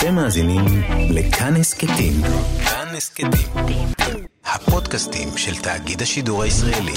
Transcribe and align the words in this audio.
אתם 0.00 0.14
מאזינים 0.14 0.64
לכאן 1.10 1.56
הסכתים. 1.56 2.12
כאן 2.64 2.96
הסכתים. 2.96 3.86
הפודקאסטים 4.44 5.28
של 5.36 5.62
תאגיד 5.62 6.02
השידור 6.02 6.42
הישראלי. 6.42 6.92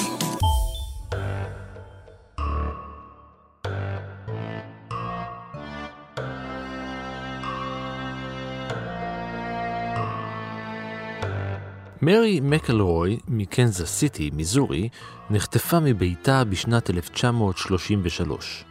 מרי 12.01 12.39
מקלרוי 12.43 13.17
מקנזס 13.27 13.89
סיטי, 13.89 14.29
מיזורי, 14.33 14.89
נחטפה 15.29 15.79
מביתה 15.79 16.43
בשנת 16.43 16.89
1933. 16.89 18.65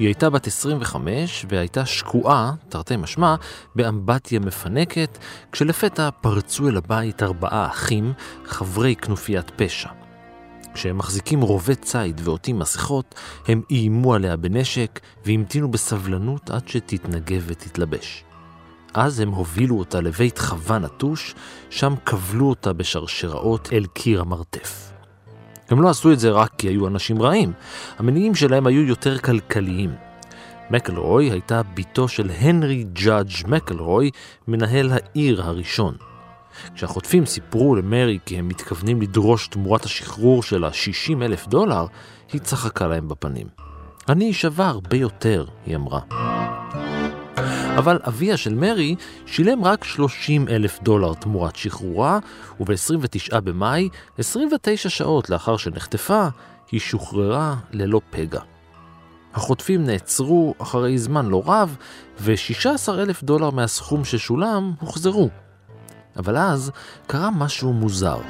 היא 0.00 0.08
הייתה 0.08 0.30
בת 0.30 0.46
25 0.46 1.46
והייתה 1.48 1.86
שקועה, 1.86 2.52
תרתי 2.68 2.96
משמע, 2.96 3.34
באמבטיה 3.74 4.40
מפנקת, 4.40 5.18
כשלפתע 5.52 6.08
פרצו 6.20 6.68
אל 6.68 6.76
הבית 6.76 7.22
ארבעה 7.22 7.66
אחים, 7.66 8.12
חברי 8.44 8.96
כנופיית 8.96 9.50
פשע. 9.56 9.88
כשהם 10.74 10.98
מחזיקים 10.98 11.40
רובי 11.40 11.74
ציד 11.74 12.20
ועוטים 12.24 12.58
מסכות, 12.58 13.14
הם 13.48 13.62
איימו 13.70 14.14
עליה 14.14 14.36
בנשק 14.36 15.00
והמתינו 15.24 15.70
בסבלנות 15.70 16.50
עד 16.50 16.68
שתתנגב 16.68 17.44
ותתלבש. 17.46 18.24
אז 18.94 19.20
הם 19.20 19.30
הובילו 19.30 19.78
אותה 19.78 20.00
לבית 20.00 20.38
חווה 20.38 20.78
נטוש, 20.78 21.34
שם 21.70 21.94
כבלו 22.06 22.48
אותה 22.48 22.72
בשרשראות 22.72 23.68
אל 23.72 23.86
קיר 23.86 24.20
המרתף. 24.20 24.99
הם 25.70 25.82
לא 25.82 25.88
עשו 25.88 26.12
את 26.12 26.18
זה 26.18 26.30
רק 26.30 26.50
כי 26.58 26.68
היו 26.68 26.86
אנשים 26.86 27.22
רעים, 27.22 27.52
המניעים 27.98 28.34
שלהם 28.34 28.66
היו 28.66 28.82
יותר 28.82 29.18
כלכליים. 29.18 29.94
מקלרוי 30.70 31.30
הייתה 31.30 31.60
בתו 31.74 32.08
של 32.08 32.30
הנרי 32.38 32.84
ג'אדג' 32.92 33.46
מקלרוי, 33.46 34.10
מנהל 34.48 34.90
העיר 34.92 35.42
הראשון. 35.42 35.94
כשהחוטפים 36.74 37.26
סיפרו 37.26 37.76
למרי 37.76 38.18
כי 38.26 38.38
הם 38.38 38.48
מתכוונים 38.48 39.02
לדרוש 39.02 39.48
תמורת 39.48 39.84
השחרור 39.84 40.42
של 40.42 40.64
ה-60 40.64 41.22
אלף 41.22 41.48
דולר, 41.48 41.86
היא 42.32 42.40
צחקה 42.40 42.86
להם 42.86 43.08
בפנים. 43.08 43.46
אני 44.08 44.32
שווה 44.32 44.68
הרבה 44.68 44.96
יותר, 44.96 45.44
היא 45.66 45.76
אמרה. 45.76 46.39
אבל 47.80 47.98
אביה 48.06 48.36
של 48.36 48.54
מרי 48.54 48.94
שילם 49.26 49.64
רק 49.64 49.84
30 49.84 50.48
אלף 50.48 50.82
דולר 50.82 51.14
תמורת 51.14 51.56
שחרורה, 51.56 52.18
וב-29 52.60 53.40
במאי, 53.40 53.88
29 54.18 54.88
שעות 54.88 55.30
לאחר 55.30 55.56
שנחטפה, 55.56 56.28
היא 56.70 56.80
שוחררה 56.80 57.56
ללא 57.72 58.00
פגע. 58.10 58.40
החוטפים 59.34 59.84
נעצרו 59.84 60.54
אחרי 60.58 60.98
זמן 60.98 61.26
לא 61.26 61.42
רב, 61.46 61.76
ו-16 62.20 62.88
אלף 62.88 63.22
דולר 63.22 63.50
מהסכום 63.50 64.04
ששולם 64.04 64.72
הוחזרו. 64.80 65.28
אבל 66.16 66.36
אז 66.36 66.70
קרה 67.06 67.30
משהו 67.30 67.72
מוזר. 67.72 68.20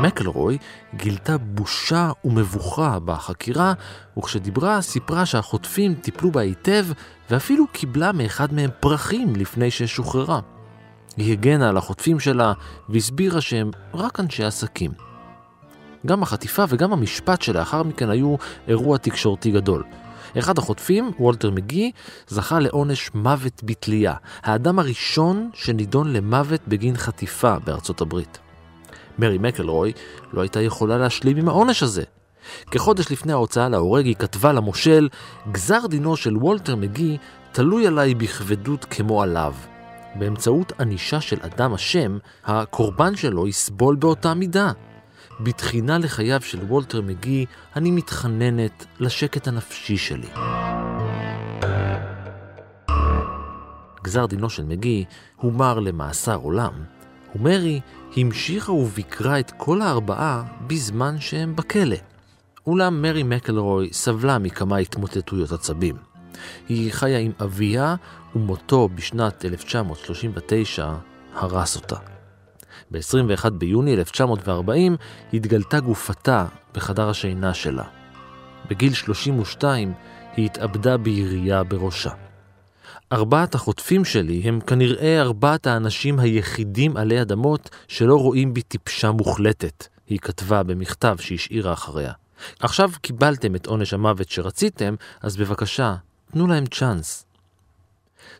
מקלרוי 0.00 0.58
גילתה 0.96 1.38
בושה 1.38 2.10
ומבוכה 2.24 2.98
בחקירה, 3.04 3.72
וכשדיברה 4.18 4.82
סיפרה 4.82 5.26
שהחוטפים 5.26 5.94
טיפלו 5.94 6.30
בה 6.30 6.40
היטב, 6.40 6.86
ואפילו 7.30 7.64
קיבלה 7.72 8.12
מאחד 8.12 8.54
מהם 8.54 8.70
פרחים 8.80 9.36
לפני 9.36 9.70
ששוחררה. 9.70 10.40
היא 11.16 11.32
הגנה 11.32 11.68
על 11.68 11.76
החוטפים 11.76 12.20
שלה, 12.20 12.52
והסבירה 12.88 13.40
שהם 13.40 13.70
רק 13.94 14.20
אנשי 14.20 14.44
עסקים. 14.44 14.90
גם 16.06 16.22
החטיפה 16.22 16.64
וגם 16.68 16.92
המשפט 16.92 17.42
שלאחר 17.42 17.82
מכן 17.82 18.10
היו 18.10 18.36
אירוע 18.68 18.98
תקשורתי 18.98 19.50
גדול. 19.50 19.84
אחד 20.38 20.58
החוטפים, 20.58 21.10
וולטר 21.18 21.50
מגי, 21.50 21.92
זכה 22.28 22.58
לעונש 22.58 23.10
מוות 23.14 23.60
בתלייה, 23.64 24.14
האדם 24.42 24.78
הראשון 24.78 25.50
שנידון 25.54 26.12
למוות 26.12 26.60
בגין 26.68 26.96
חטיפה 26.96 27.58
בארצות 27.58 28.00
הברית. 28.00 28.45
מרי 29.18 29.38
מקלרוי 29.38 29.92
לא 30.32 30.40
הייתה 30.40 30.60
יכולה 30.60 30.98
להשלים 30.98 31.36
עם 31.36 31.48
העונש 31.48 31.82
הזה. 31.82 32.02
כחודש 32.70 33.12
לפני 33.12 33.32
ההוצאה 33.32 33.68
להורג 33.68 34.04
היא 34.06 34.14
כתבה 34.14 34.52
למושל, 34.52 35.08
גזר 35.52 35.86
דינו 35.86 36.16
של 36.16 36.36
וולטר 36.36 36.76
מגי 36.76 37.18
תלוי 37.52 37.86
עליי 37.86 38.14
בכבדות 38.14 38.84
כמו 38.84 39.22
עליו. 39.22 39.54
באמצעות 40.14 40.72
ענישה 40.80 41.20
של 41.20 41.36
אדם 41.40 41.74
אשם, 41.74 42.18
הקורבן 42.44 43.16
שלו 43.16 43.48
יסבול 43.48 43.96
באותה 43.96 44.34
מידה. 44.34 44.72
בתחינה 45.40 45.98
לחייו 45.98 46.40
של 46.40 46.58
וולטר 46.62 47.02
מגי, 47.02 47.46
אני 47.76 47.90
מתחננת 47.90 48.86
לשקט 49.00 49.48
הנפשי 49.48 49.96
שלי. 49.96 50.28
גזר 54.02 54.26
דינו 54.26 54.50
של 54.50 54.64
מגי 54.64 55.04
הומר 55.36 55.78
למאסר 55.78 56.36
עולם, 56.36 56.72
ומרי 57.36 57.80
המשיכה 58.16 58.72
וביקרה 58.72 59.38
את 59.40 59.52
כל 59.56 59.82
הארבעה 59.82 60.42
בזמן 60.66 61.20
שהם 61.20 61.56
בכלא. 61.56 61.96
אולם 62.66 63.02
מרי 63.02 63.22
מקלרוי 63.22 63.88
סבלה 63.92 64.38
מכמה 64.38 64.76
התמוטטויות 64.76 65.52
עצבים. 65.52 65.96
היא 66.68 66.92
חיה 66.92 67.18
עם 67.18 67.32
אביה, 67.42 67.94
ומותו 68.34 68.88
בשנת 68.94 69.44
1939 69.44 70.92
הרס 71.34 71.76
אותה. 71.76 71.96
ב-21 72.90 73.50
ביוני 73.50 73.94
1940 73.94 74.96
התגלתה 75.32 75.80
גופתה 75.80 76.46
בחדר 76.74 77.08
השינה 77.08 77.54
שלה. 77.54 77.84
בגיל 78.70 78.92
32 78.92 79.92
היא 80.36 80.46
התאבדה 80.46 80.96
בירייה 80.96 81.64
בראשה. 81.64 82.25
ארבעת 83.12 83.54
החוטפים 83.54 84.04
שלי 84.04 84.40
הם 84.44 84.60
כנראה 84.60 85.20
ארבעת 85.20 85.66
האנשים 85.66 86.18
היחידים 86.18 86.96
עלי 86.96 87.22
אדמות 87.22 87.70
שלא 87.88 88.16
רואים 88.16 88.54
בי 88.54 88.62
טיפשה 88.62 89.10
מוחלטת, 89.10 89.86
היא 90.06 90.18
כתבה 90.18 90.62
במכתב 90.62 91.16
שהשאירה 91.20 91.72
אחריה. 91.72 92.12
עכשיו 92.60 92.90
קיבלתם 93.00 93.54
את 93.54 93.66
עונש 93.66 93.92
המוות 93.92 94.28
שרציתם, 94.28 94.94
אז 95.22 95.36
בבקשה, 95.36 95.94
תנו 96.32 96.46
להם 96.46 96.66
צ'אנס. 96.66 97.24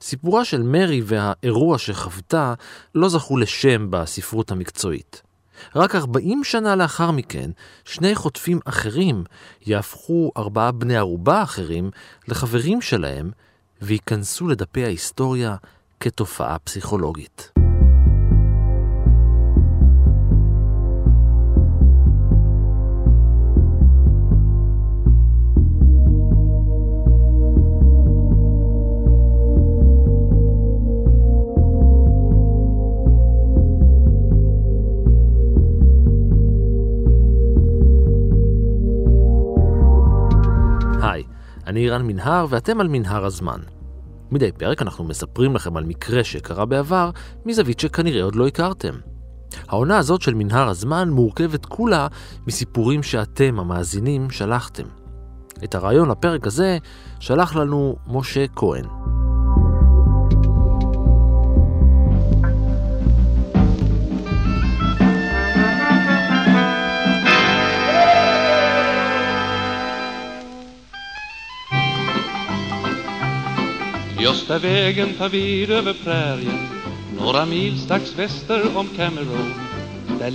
סיפורה 0.01 0.45
של 0.45 0.63
מרי 0.63 1.03
והאירוע 1.05 1.79
שחוותה 1.79 2.55
לא 2.95 3.09
זכו 3.09 3.37
לשם 3.37 3.87
בספרות 3.91 4.51
המקצועית. 4.51 5.23
רק 5.77 5.95
40 5.95 6.45
שנה 6.45 6.77
לאחר 6.77 7.11
מכן, 7.11 7.51
שני 7.85 8.15
חוטפים 8.15 8.61
אחרים 8.65 9.25
יהפכו 9.67 10.33
ארבעה 10.37 10.73
בני 10.73 10.97
ערובה 10.97 11.43
אחרים 11.43 11.91
לחברים 12.29 12.81
שלהם 12.81 13.31
וייכנסו 13.87 14.49
לדפי 14.49 14.85
ההיסטוריה 14.85 15.57
כתופעה 16.01 16.59
פסיכולוגית. 16.59 17.53
אני 41.67 41.85
אירן 41.85 42.07
מנהר 42.07 42.47
ואתם 42.51 42.81
על 42.81 42.89
מנהר 42.89 43.25
הזמן. 43.25 43.76
מדי 44.31 44.53
פרק 44.53 44.83
אנחנו 44.83 45.05
מספרים 45.05 45.55
לכם 45.55 45.77
על 45.77 45.85
מקרה 45.85 46.25
שקרה 46.25 46.65
בעבר 46.65 47.11
מזווית 47.47 47.81
שכנראה 47.81 48.23
עוד 48.23 48.37
לא 48.37 48.47
הכרתם. 48.47 48.95
העונה 49.69 49.99
הזאת 49.99 50.23
של 50.23 50.35
מנהר 50.35 50.69
הזמן 50.69 51.11
מורכבת 51.11 51.67
כולה 51.67 52.07
מסיפורים 52.47 53.03
שאתם, 53.03 53.61
המאזינים, 53.61 54.31
שלחתם. 54.31 54.85
את 55.65 55.75
הרעיון 55.75 56.11
לפרק 56.11 56.47
הזה 56.47 56.79
שלח 57.21 57.57
לנו 57.57 57.97
משה 58.07 58.47
כהן. 58.57 58.85
Just 74.27 74.49
där 74.49 74.59
vägen 74.59 75.15
tar 75.19 75.29
vid 75.29 75.71
över 75.71 75.95
prärien 76.05 76.59
några 77.19 77.47
mil 77.47 77.79
strax 77.79 78.19
väster 78.19 78.77
om 78.77 78.87
Cameron 78.97 79.51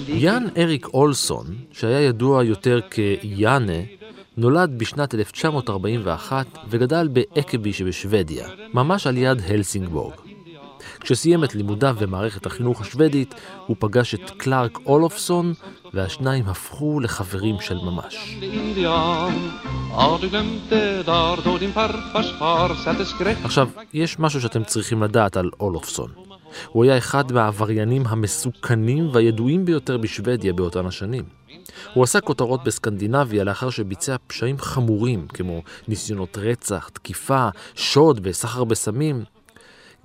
יאן 0.08 0.48
אריק 0.58 0.88
אולסון, 0.94 1.46
שהיה 1.72 2.02
ידוע 2.02 2.44
יותר 2.44 2.80
כיאנה, 2.92 3.82
נולד 4.38 4.74
בשנת 4.78 5.16
1941 5.16 6.48
וגדל 6.70 7.08
באקבי 7.08 7.74
שבשוודיה, 7.74 8.48
ממש 8.74 9.08
על 9.08 9.18
יד 9.18 9.42
הלסינגבורג. 9.48 10.14
כשסיים 11.02 11.44
את 11.44 11.56
לימודיו 11.56 11.96
במערכת 12.00 12.46
החינוך 12.46 12.82
השוודית, 12.82 13.36
הוא 13.68 13.76
פגש 13.80 14.14
את 14.14 14.30
קלארק 14.30 14.78
אולופסון, 14.86 15.54
והשניים 15.94 16.46
הפכו 16.48 17.00
לחברים 17.00 17.56
של 17.62 17.78
ממש. 17.78 18.38
עכשיו, 23.44 23.70
יש 23.94 24.20
משהו 24.20 24.42
שאתם 24.42 24.64
צריכים 24.64 25.04
לדעת 25.04 25.38
על 25.38 25.50
אולופסון. 25.60 26.12
הוא 26.70 26.84
היה 26.84 26.98
אחד 26.98 27.32
מהעבריינים 27.32 28.04
המסוכנים 28.08 29.10
והידועים 29.14 29.66
ביותר 29.66 29.98
בשוודיה 29.98 30.54
באותן 30.54 30.86
השנים. 30.86 31.24
הוא 31.94 32.04
עשה 32.04 32.22
כותרות 32.22 32.64
בסקנדינביה 32.64 33.44
לאחר 33.44 33.70
שביצע 33.70 34.16
פשעים 34.28 34.60
חמורים, 34.60 35.28
כמו 35.28 35.62
ניסיונות 35.88 36.38
רצח, 36.38 36.90
תקיפה, 36.94 37.50
שוד 37.76 38.20
וסחר 38.24 38.64
בסמים. 38.64 39.24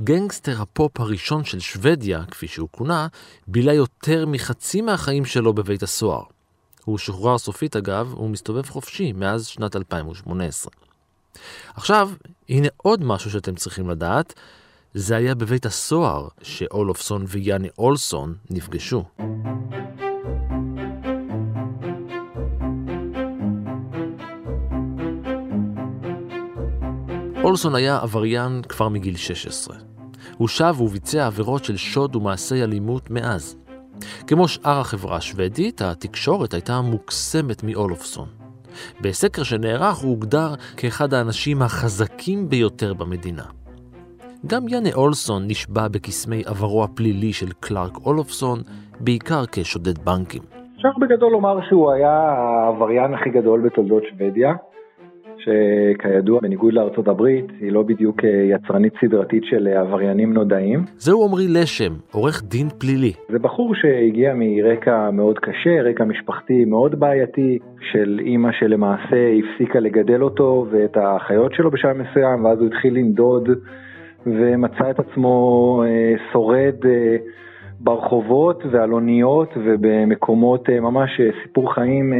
גנגסטר 0.02 0.62
הפופ 0.62 1.00
הראשון 1.00 1.44
של 1.44 1.60
שוודיה, 1.60 2.24
כפי 2.30 2.48
שהוא 2.48 2.68
כונה, 2.70 3.06
בילה 3.46 3.72
יותר 3.72 4.26
מחצי 4.26 4.80
מהחיים 4.80 5.24
שלו 5.24 5.52
בבית 5.52 5.82
הסוהר. 5.82 6.22
הוא 6.84 6.98
שוחרר 6.98 7.38
סופית 7.38 7.76
אגב, 7.76 8.12
הוא 8.12 8.30
מסתובב 8.30 8.68
חופשי 8.68 9.12
מאז 9.12 9.46
שנת 9.46 9.76
2018. 9.76 10.72
עכשיו, 11.74 12.10
הנה 12.48 12.68
עוד 12.76 13.04
משהו 13.04 13.30
שאתם 13.30 13.54
צריכים 13.54 13.90
לדעת, 13.90 14.34
זה 14.94 15.16
היה 15.16 15.34
בבית 15.34 15.66
הסוהר 15.66 16.28
שאולופסון 16.42 17.24
ויאני 17.28 17.68
אולסון 17.78 18.34
נפגשו. 18.50 19.04
אולסון 27.46 27.74
היה 27.74 27.98
עבריין 28.02 28.62
כבר 28.68 28.88
מגיל 28.88 29.16
16. 29.16 29.76
הוא 30.38 30.48
שב 30.48 30.80
וביצע 30.80 31.26
עבירות 31.26 31.64
של 31.64 31.76
שוד 31.76 32.16
ומעשי 32.16 32.62
אלימות 32.62 33.10
מאז. 33.10 33.58
כמו 34.26 34.48
שאר 34.48 34.80
החברה 34.80 35.16
השוודית, 35.16 35.82
התקשורת 35.82 36.54
הייתה 36.54 36.80
מוקסמת 36.80 37.64
מאולופסון. 37.64 38.28
בסקר 39.00 39.42
שנערך 39.42 39.96
הוא 39.96 40.10
הוגדר 40.10 40.54
כאחד 40.76 41.14
האנשים 41.14 41.62
החזקים 41.62 42.48
ביותר 42.48 42.94
במדינה. 42.94 43.44
גם 44.46 44.68
יאנה 44.68 44.90
אולסון 44.94 45.42
נשבע 45.46 45.88
בקסמי 45.88 46.42
עברו 46.46 46.84
הפלילי 46.84 47.32
של 47.32 47.52
קלארק 47.60 47.96
אולופסון, 48.06 48.58
בעיקר 49.00 49.42
כשודד 49.52 49.98
בנקים. 49.98 50.42
אפשר 50.76 50.88
בגדול 51.00 51.32
לומר 51.32 51.58
שהוא 51.68 51.92
היה 51.92 52.12
העבריין 52.12 53.14
הכי 53.14 53.30
גדול 53.30 53.60
בתולדות 53.60 54.02
שוודיה. 54.10 54.52
שכידוע, 55.46 56.40
בניגוד 56.40 56.72
לארצות 56.72 57.08
הברית, 57.08 57.44
היא 57.60 57.72
לא 57.72 57.82
בדיוק 57.82 58.24
אה, 58.24 58.30
יצרנית 58.30 58.92
סדרתית 59.00 59.44
של 59.44 59.68
אה, 59.68 59.80
עבריינים 59.80 60.32
נודעים. 60.32 60.84
זהו 60.96 61.24
עמרי 61.24 61.48
לשם, 61.48 61.92
עורך 62.12 62.42
דין 62.44 62.68
פלילי. 62.68 63.12
זה 63.28 63.38
בחור 63.38 63.74
שהגיע 63.74 64.34
מרקע 64.36 65.10
מאוד 65.10 65.38
קשה, 65.38 65.82
רקע 65.82 66.04
משפחתי 66.04 66.64
מאוד 66.64 67.00
בעייתי, 67.00 67.58
של 67.92 68.20
אימא 68.22 68.52
שלמעשה 68.52 69.16
הפסיקה 69.38 69.80
לגדל 69.80 70.22
אותו 70.22 70.66
ואת 70.70 70.96
האחיות 70.96 71.54
שלו 71.54 71.70
בשלב 71.70 71.96
מסוים, 71.96 72.44
ואז 72.44 72.58
הוא 72.58 72.66
התחיל 72.66 72.94
לנדוד 72.94 73.48
ומצא 74.26 74.90
את 74.90 74.98
עצמו 74.98 75.82
אה, 75.86 76.14
שורד 76.32 76.74
ברחובות 77.80 78.62
ועל 78.70 78.92
אוניות 78.92 79.48
ובמקומות 79.56 80.68
ממש 80.70 81.10
סיפור 81.42 81.74
חיים 81.74 82.12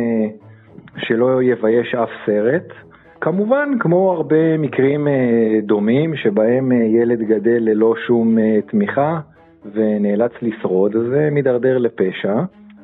שלא 0.99 1.43
יבייש 1.43 1.94
אף 1.94 2.08
סרט. 2.26 2.86
כמובן, 3.21 3.69
כמו 3.81 4.13
הרבה 4.13 4.59
מקרים 4.59 5.09
אה, 5.09 5.61
דומים 5.63 6.17
שבהם 6.17 6.73
אה, 6.73 6.77
ילד 6.77 7.19
גדל 7.19 7.59
ללא 7.61 7.95
שום 8.07 8.39
אה, 8.39 8.59
תמיכה 8.71 9.21
ונאלץ 9.73 10.33
לשרוד, 10.43 10.97
אז 10.97 11.03
זה 11.11 11.29
מידרדר 11.33 11.79
לפשע 11.79 12.35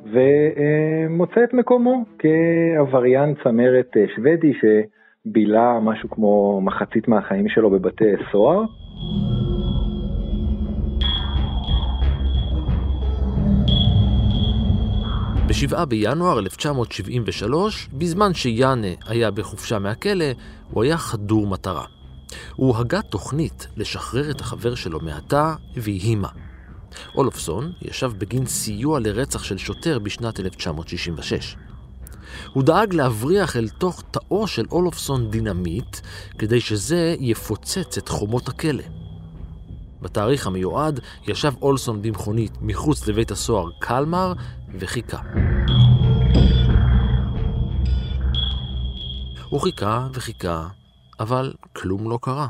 ומוצא 0.05 1.45
את 1.45 1.55
מקומו 1.55 2.05
כעבריין 2.19 3.35
צמרת 3.45 3.97
שוודי 4.17 4.53
שבילה 4.61 5.79
משהו 5.83 6.11
כמו 6.11 6.61
מחצית 6.61 7.09
מהחיים 7.09 7.49
שלו 7.49 7.71
בבתי 7.71 8.05
סוהר. 8.33 8.65
ב-7 15.47 15.85
בינואר 15.85 16.39
1973, 16.39 17.89
בזמן 17.93 18.35
שיאנה 18.35 18.87
היה 19.07 19.31
בחופשה 19.31 19.79
מהכלא, 19.79 20.25
הוא 20.71 20.83
היה 20.83 20.99
חדור 20.99 21.47
מטרה. 21.47 21.85
הוא 22.57 22.77
הגה 22.77 23.03
תוכנית 23.03 23.67
לשחרר 23.77 24.31
את 24.31 24.41
החבר 24.41 24.75
שלו 24.75 25.01
מהתא, 25.01 25.55
ויהי 25.77 26.15
מה. 26.15 26.29
אולפסון 27.15 27.73
ישב 27.83 28.13
בגין 28.19 28.47
סיוע 28.47 29.01
לרצח 29.01 29.43
של 29.43 29.59
שוטר 29.59 29.99
בשנת 29.99 30.41
1966. 30.41 31.57
הוא 32.53 32.63
דאג 32.63 32.95
להבריח 32.95 33.57
אל 33.57 33.69
תוך 33.69 34.03
תאו 34.11 34.47
של 34.47 34.65
אולפסון 34.71 35.31
דינמיט, 35.31 35.97
כדי 36.39 36.61
שזה 36.61 37.17
יפוצץ 37.21 37.99
את 37.99 38.09
חומות 38.09 38.49
הכלא. 38.49 38.85
בתאריך 40.03 40.47
המיועד 40.47 41.01
ישב 41.27 41.53
אולסון 41.63 42.03
במכונית 42.03 42.53
מחוץ 42.61 43.09
לבית 43.09 43.31
הסוהר 43.31 43.71
קלמר 43.79 44.33
וחיכה. 44.79 45.21
הוא 49.49 49.61
חיכה 49.61 50.09
וחיכה, 50.13 50.69
אבל 51.21 51.55
כלום 51.73 52.11
לא 52.11 52.19
קרה. 52.23 52.49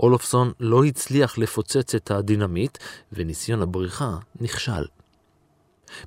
אולופסון 0.00 0.52
לא 0.60 0.84
הצליח 0.84 1.38
לפוצץ 1.38 1.94
את 1.94 2.10
הדינמיט, 2.10 2.78
וניסיון 3.12 3.62
הבריחה 3.62 4.16
נכשל. 4.40 4.84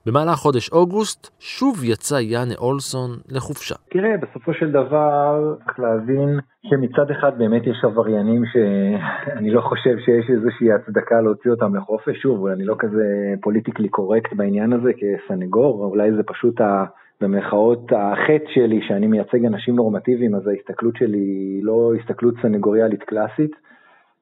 במהלך 0.06 0.35
חודש 0.35 0.71
אוגוסט 0.71 1.29
שוב 1.39 1.83
יצא 1.83 2.15
יאנה 2.15 2.53
אולסון 2.57 3.09
לחופשה. 3.29 3.75
תראה, 3.89 4.18
בסופו 4.18 4.53
של 4.53 4.71
דבר 4.71 5.56
צריך 5.65 5.79
להבין 5.79 6.39
שמצד 6.69 7.12
אחד 7.12 7.38
באמת 7.38 7.68
יש 7.68 7.83
עבריינים 7.83 8.44
שאני 8.45 9.50
לא 9.50 9.62
חושב 9.62 9.95
שיש 10.06 10.29
איזושהי 10.29 10.71
הצדקה 10.71 11.21
להוציא 11.21 11.51
אותם 11.51 11.75
לחופש. 11.75 12.21
שוב, 12.21 12.47
אני 12.47 12.65
לא 12.65 12.75
כזה 12.79 13.06
politically 13.41 13.89
correct 13.89 14.33
בעניין 14.33 14.74
הזה 14.74 14.91
כסנגור, 14.94 15.85
אולי 15.85 16.12
זה 16.12 16.24
פשוט 16.24 16.62
ה... 16.62 16.85
במרכאות 17.21 17.91
החטא 17.91 18.51
שלי 18.53 18.79
שאני 18.88 19.07
מייצג 19.07 19.45
אנשים 19.45 19.75
נורמטיביים, 19.75 20.35
אז 20.35 20.47
ההסתכלות 20.47 20.95
שלי 20.95 21.18
היא 21.18 21.63
לא 21.63 21.91
הסתכלות 22.00 22.35
סנגוריאלית 22.41 23.03
קלאסית. 23.03 23.51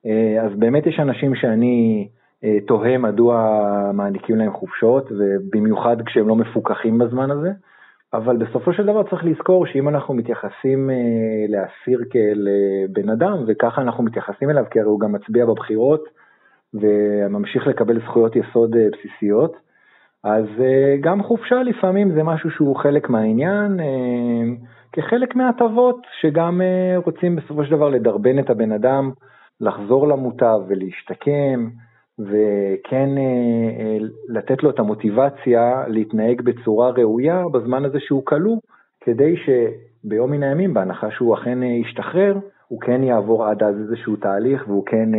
אה, 0.06 0.46
אז 0.46 0.60
באמת 0.60 0.88
יש 0.88 1.00
אנשים 1.00 1.36
שאני 1.36 2.08
תוהה 2.68 2.98
מדוע 2.98 3.62
מעניקים 3.94 4.36
להם 4.36 4.54
חופשות, 4.54 5.12
ובמיוחד 5.12 5.98
כשהם 6.06 6.28
לא 6.28 6.36
מפוקחים 6.36 6.98
בזמן 6.98 7.32
הזה. 7.32 7.52
אבל 8.14 8.38
בסופו 8.38 8.74
של 8.74 8.86
דבר 8.86 9.04
צריך 9.04 9.26
לזכור 9.26 9.66
שאם 9.66 9.90
אנחנו 9.90 10.14
מתייחסים 10.14 10.90
אה, 10.90 10.96
לאסיר 11.50 12.00
כאל 12.10 12.48
בן 12.90 13.10
אדם, 13.10 13.44
וככה 13.48 13.82
אנחנו 13.82 14.04
מתייחסים 14.04 14.50
אליו, 14.50 14.66
כי 14.72 14.80
הרי 14.80 14.90
הוא 14.90 15.00
גם 15.00 15.12
מצביע 15.12 15.46
בבחירות 15.46 16.04
וממשיך 16.74 17.68
לקבל 17.68 18.02
זכויות 18.02 18.36
יסוד 18.36 18.76
אה, 18.76 18.88
בסיסיות, 18.92 19.56
אז 20.24 20.46
גם 21.02 21.24
חופשה 21.24 21.64
לפעמים 21.64 22.12
זה 22.12 22.24
משהו 22.24 22.52
שהוא 22.52 22.76
חלק 22.76 23.10
מהעניין, 23.10 23.80
כחלק 24.92 25.36
מההטבות 25.36 26.02
שגם 26.22 26.62
רוצים 27.06 27.36
בסופו 27.36 27.64
של 27.66 27.72
דבר 27.72 27.90
לדרבן 27.90 28.40
את 28.40 28.50
הבן 28.50 28.72
אדם 28.72 29.12
לחזור 29.62 30.08
למוטב 30.08 30.60
ולהשתקם. 30.68 31.70
וכן 32.20 33.10
אה, 33.18 33.24
אה, 33.80 33.98
לתת 34.30 34.64
לו 34.64 34.70
את 34.70 34.80
המוטיבציה 34.80 35.84
להתנהג 35.88 36.42
בצורה 36.42 36.90
ראויה 36.90 37.44
בזמן 37.54 37.86
הזה 37.86 37.98
שהוא 38.00 38.26
כלוא, 38.26 38.58
כדי 39.02 39.36
שביום 39.46 40.32
מן 40.32 40.44
הימים, 40.44 40.74
בהנחה 40.74 41.08
שהוא 41.12 41.36
אכן 41.36 41.64
אה, 41.64 41.68
ישתחרר, 41.68 42.38
הוא 42.68 42.82
כן 42.82 43.04
יעבור 43.04 43.46
עד 43.46 43.64
אז 43.64 43.76
איזשהו 43.80 44.16
תהליך 44.16 44.68
והוא 44.68 44.86
כן 44.86 45.10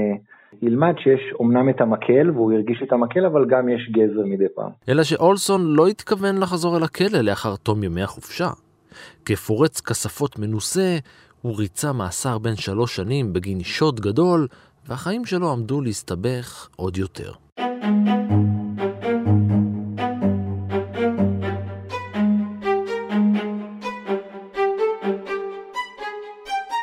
ילמד 0.62 0.94
שיש 0.98 1.20
אומנם 1.40 1.68
את 1.68 1.80
המקל 1.80 2.30
והוא 2.30 2.52
ירגיש 2.52 2.82
את 2.82 2.92
המקל, 2.92 3.26
אבל 3.26 3.46
גם 3.48 3.68
יש 3.68 3.90
גזר 3.92 4.22
מדי 4.24 4.48
פעם. 4.54 4.70
אלא 4.88 5.02
שאולסון 5.02 5.60
לא 5.64 5.86
התכוון 5.86 6.38
לחזור 6.40 6.76
אל 6.76 6.82
הכלא 6.82 7.20
לאחר 7.20 7.56
תום 7.56 7.82
ימי 7.82 8.02
החופשה. 8.02 8.48
כפורץ 9.24 9.80
כספות 9.80 10.38
מנוסה, 10.38 10.96
הוא 11.42 11.58
ריצה 11.58 11.92
מאסר 11.92 12.38
בן 12.38 12.56
שלוש 12.56 12.96
שנים 12.96 13.32
בגין 13.32 13.60
שוד 13.60 14.00
גדול 14.00 14.46
והחיים 14.88 15.24
שלו 15.24 15.52
עמדו 15.52 15.80
להסתבך 15.80 16.68
עוד 16.76 16.96
יותר. 16.96 17.32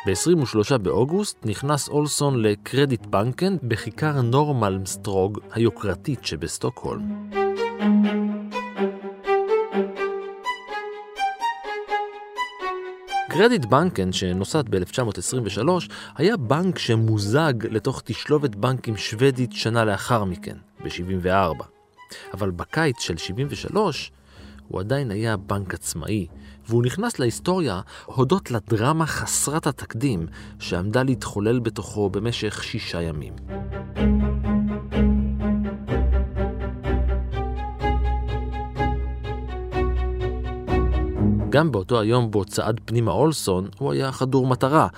ב-23 0.06 0.78
באוגוסט 0.78 1.46
נכנס 1.46 1.88
אולסון 1.88 2.42
לקרדיט 2.42 3.06
בנקן 3.06 3.56
בכיכר 3.62 4.20
נורמלמסטרוג 4.20 5.40
היוקרתית 5.52 6.24
שבסטוקהולם. 6.24 7.43
קרדיט 13.36 13.64
בנקן, 13.64 14.12
שנוסד 14.12 14.68
ב-1923, 14.68 15.68
היה 16.16 16.36
בנק 16.36 16.78
שמוזג 16.78 17.52
לתוך 17.70 18.02
תשלובת 18.04 18.54
בנקים 18.54 18.96
שוודית 18.96 19.52
שנה 19.52 19.84
לאחר 19.84 20.24
מכן, 20.24 20.56
ב-74. 20.84 21.64
אבל 22.34 22.50
בקיץ 22.50 23.00
של 23.00 23.16
73, 23.16 24.12
הוא 24.68 24.80
עדיין 24.80 25.10
היה 25.10 25.36
בנק 25.36 25.74
עצמאי, 25.74 26.26
והוא 26.68 26.82
נכנס 26.82 27.18
להיסטוריה 27.18 27.80
הודות 28.04 28.50
לדרמה 28.50 29.06
חסרת 29.06 29.66
התקדים 29.66 30.26
שעמדה 30.58 31.02
להתחולל 31.02 31.58
בתוכו 31.58 32.10
במשך 32.10 32.64
שישה 32.64 33.02
ימים. 33.02 33.32
גם 41.54 41.72
באותו 41.72 42.00
היום 42.00 42.30
בו 42.30 42.44
צעד 42.44 42.80
פנימה 42.84 43.12
אולסון, 43.12 43.68
הוא 43.78 43.92
היה 43.92 44.12
חדור 44.12 44.46
מטרה. 44.46 44.88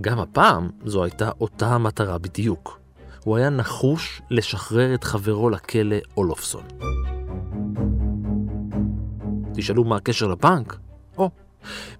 גם 0.00 0.18
הפעם 0.18 0.68
זו 0.84 1.04
הייתה 1.04 1.30
אותה 1.40 1.66
המטרה 1.66 2.18
בדיוק. 2.18 2.80
הוא 3.24 3.36
היה 3.36 3.50
נחוש 3.50 4.22
לשחרר 4.30 4.94
את 4.94 5.04
חברו 5.04 5.50
לכלא 5.50 5.96
אולופסון. 6.16 6.62
תשאלו 9.54 9.84
מה 9.84 9.96
הקשר 9.96 10.26
לבנק? 10.26 10.76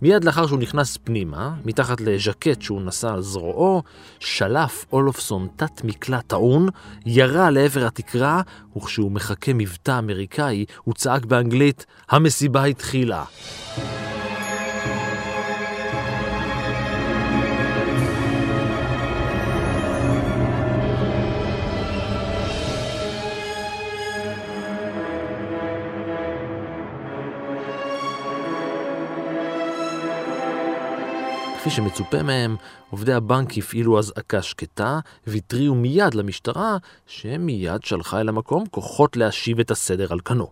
מיד 0.03 0.25
לאחר 0.25 0.47
שהוא 0.47 0.59
נכנס 0.59 0.97
פנימה, 0.97 1.55
מתחת 1.65 2.01
לז'קט 2.01 2.63
שהוא 2.63 2.83
נשא 2.83 3.09
על 3.09 3.23
זרועו, 3.23 3.83
שלף 4.21 4.85
אולופסון 4.93 5.49
תת 5.57 5.85
מקלע 5.85 6.21
טעון, 6.21 6.69
ירה 7.07 7.51
לעבר 7.51 7.87
התקרה, 7.87 8.43
וכשהוא 8.77 9.13
מחכה 9.13 9.53
מבטא 9.55 9.99
אמריקאי, 9.99 10.65
הוא 10.85 10.95
צעק 10.95 11.25
באנגלית, 11.25 11.87
המסיבה 12.11 12.65
התחילה. 12.65 13.25
כפי 31.65 31.73
שמצופה 31.73 32.23
מהם, 32.23 32.57
עובדי 32.91 33.13
הבנק 33.13 33.59
הפעילו 33.59 33.99
אזעקה 33.99 34.43
שקטה 34.43 34.99
והתריעו 35.27 35.75
מיד 35.75 36.15
למשטרה, 36.15 36.77
שמיד 37.07 37.85
שלחה 37.85 38.21
אל 38.21 38.29
המקום 38.29 38.67
כוחות 38.67 39.17
להשיב 39.17 39.61
את 39.61 39.71
הסדר 39.71 40.13
על 40.13 40.21
כנו. 40.25 40.51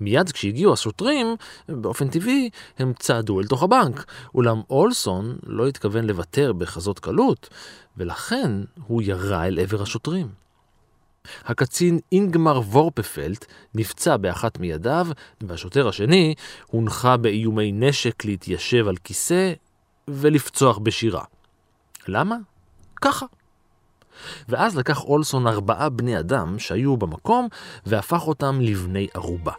מיד 0.00 0.32
כשהגיעו 0.32 0.72
השוטרים, 0.72 1.36
באופן 1.68 2.08
טבעי, 2.08 2.50
הם 2.78 2.92
צעדו 2.98 3.40
אל 3.40 3.46
תוך 3.46 3.62
הבנק, 3.62 4.04
אולם 4.34 4.60
אולסון 4.70 5.36
לא 5.46 5.68
התכוון 5.68 6.06
לוותר 6.06 6.52
בכזאת 6.52 6.98
קלות, 6.98 7.48
ולכן 7.96 8.50
הוא 8.86 9.02
ירה 9.02 9.46
אל 9.46 9.58
עבר 9.58 9.82
השוטרים. 9.82 10.28
הקצין 11.44 11.98
אינגמר 12.12 12.58
וורפפלט 12.58 13.46
נפצע 13.74 14.16
באחת 14.16 14.58
מידיו, 14.58 15.06
והשוטר 15.40 15.88
השני 15.88 16.34
הונחה 16.66 17.16
באיומי 17.16 17.72
נשק 17.72 18.24
להתיישב 18.24 18.88
על 18.88 18.96
כיסא 18.96 19.52
ולפצוח 20.08 20.78
בשירה. 20.78 21.24
למה? 22.08 22.36
ככה. 23.00 23.26
ואז 24.48 24.76
לקח 24.76 25.04
אולסון 25.04 25.46
ארבעה 25.46 25.88
בני 25.88 26.18
אדם 26.18 26.58
שהיו 26.58 26.96
במקום 26.96 27.48
והפך 27.86 28.26
אותם 28.26 28.60
לבני 28.60 29.08
ערובה. 29.14 29.52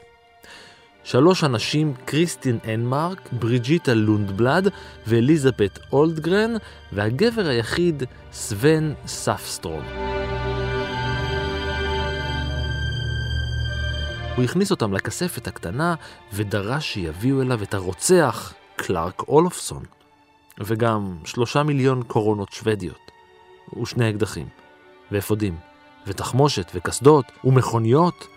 שלוש 1.04 1.44
אנשים, 1.44 1.94
קריסטין 2.06 2.60
אנמרק, 2.74 3.30
בריג'יטה 3.32 3.94
לונדבלד 3.94 4.68
ואליזבת 5.08 5.80
אולדגרן, 5.92 6.54
והגבר 6.92 7.48
היחיד, 7.48 8.04
סוון 8.34 8.94
ספסטרום. 9.06 9.84
הוא 14.36 14.44
הכניס 14.44 14.72
אותם 14.72 14.94
לכספת 14.94 15.48
הקטנה 15.48 15.96
ודרש 16.34 16.94
שיביאו 16.94 17.42
אליו 17.42 17.64
את 17.64 17.74
הרוצח, 17.74 18.54
קלארק 18.76 19.28
אולופסון. 19.28 20.03
וגם 20.60 21.18
שלושה 21.26 21.64
מיליון 21.64 22.04
קורונות 22.04 22.52
שוודיות, 22.52 23.12
ושני 23.82 24.10
אקדחים, 24.10 24.46
ואפודים, 25.12 25.54
ותחמושת, 26.08 26.72
וקסדות, 26.76 27.26
ומכוניות, 27.44 28.28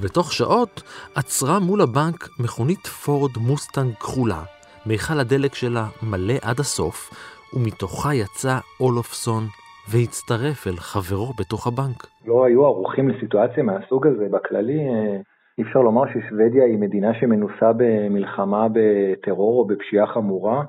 ותוך 0.00 0.32
שעות 0.32 0.82
עצרה 1.14 1.58
מול 1.58 1.80
הבנק 1.80 2.28
מכונית 2.40 2.86
פורד 2.86 3.30
מוסטנג 3.40 3.94
כחולה, 3.94 4.42
מיכל 4.86 5.20
הדלק 5.20 5.54
שלה 5.54 5.86
מלא 6.02 6.34
עד 6.42 6.60
הסוף, 6.60 7.10
ומתוכה 7.54 8.14
יצא 8.14 8.58
אולופסון 8.80 9.42
והצטרף 9.90 10.66
אל 10.66 10.76
חברו 10.76 11.32
בתוך 11.38 11.66
הבנק. 11.66 12.06
לא 12.26 12.44
היו 12.44 12.64
ערוכים 12.64 13.08
לסיטואציה 13.08 13.62
מהסוג 13.62 14.06
הזה. 14.06 14.26
בכללי, 14.30 14.78
אה, 14.78 15.16
אי 15.58 15.62
אפשר 15.62 15.78
לומר 15.78 16.02
ששוודיה 16.06 16.64
היא 16.64 16.78
מדינה 16.78 17.14
שמנוסה 17.20 17.72
במלחמה 17.76 18.66
בטרור 18.72 19.60
או 19.60 19.66
בפשיעה 19.66 20.06
חמורה. 20.06 20.62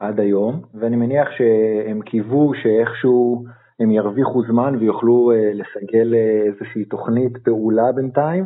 עד 0.00 0.20
היום, 0.20 0.60
ואני 0.74 0.96
מניח 0.96 1.28
שהם 1.30 2.00
קיוו 2.02 2.52
שאיכשהו 2.62 3.44
הם 3.80 3.90
ירוויחו 3.90 4.42
זמן 4.42 4.74
ויוכלו 4.78 5.32
אה, 5.32 5.50
לסגל 5.54 6.14
אה, 6.14 6.42
איזושהי 6.46 6.84
תוכנית 6.84 7.36
פעולה 7.36 7.92
בינתיים. 7.92 8.44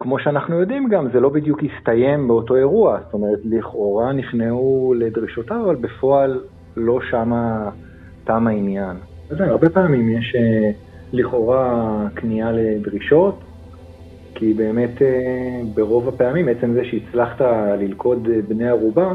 כמו 0.00 0.18
שאנחנו 0.18 0.60
יודעים 0.60 0.88
גם, 0.88 1.08
זה 1.12 1.20
לא 1.20 1.28
בדיוק 1.28 1.60
הסתיים 1.62 2.28
באותו 2.28 2.56
אירוע, 2.56 2.98
זאת 3.04 3.14
אומרת, 3.14 3.38
לכאורה 3.44 4.12
נכנעו 4.12 4.94
לדרישותיו, 4.98 5.64
אבל 5.64 5.76
בפועל 5.76 6.40
לא 6.76 7.00
שמה 7.10 7.70
תם 8.24 8.46
העניין. 8.46 8.96
אז 9.30 9.40
הרבה 9.40 9.68
פעמים 9.70 10.10
יש 10.10 10.34
אה, 10.36 10.70
לכאורה 11.12 12.06
כניעה 12.16 12.52
לדרישות, 12.52 13.38
כי 14.34 14.54
באמת 14.54 15.02
ברוב 15.74 16.08
הפעמים, 16.08 16.48
עצם 16.48 16.72
זה 16.72 16.84
שהצלחת 16.84 17.40
ללכוד 17.78 18.28
בני 18.48 18.68
ערובה, 18.68 19.14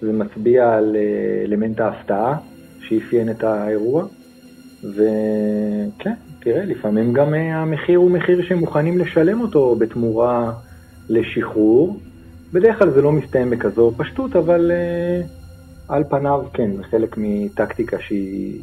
זה 0.00 0.12
מצביע 0.12 0.76
על 0.76 0.96
אה, 0.96 1.44
אלמנט 1.44 1.80
ההפתעה 1.80 2.38
שאפיין 2.80 3.30
את 3.30 3.44
האירוע. 3.44 4.04
וכן, 4.84 6.14
תראה, 6.40 6.64
לפעמים 6.64 7.12
גם 7.12 7.34
אה, 7.34 7.56
המחיר 7.56 7.98
הוא 7.98 8.10
מחיר 8.10 8.42
שמוכנים 8.42 8.98
לשלם 8.98 9.40
אותו 9.40 9.76
בתמורה 9.76 10.52
לשחרור. 11.08 11.98
בדרך 12.52 12.78
כלל 12.78 12.90
זה 12.90 13.02
לא 13.02 13.12
מסתיים 13.12 13.50
בכזו 13.50 13.92
פשטות, 13.96 14.36
אבל 14.36 14.70
uh, 14.70 15.28
על 15.88 16.04
פניו 16.04 16.44
כן, 16.52 16.76
זה 16.76 16.82
חלק 16.82 17.14
מטקטיקה 17.18 17.96
שהיא 18.00 18.62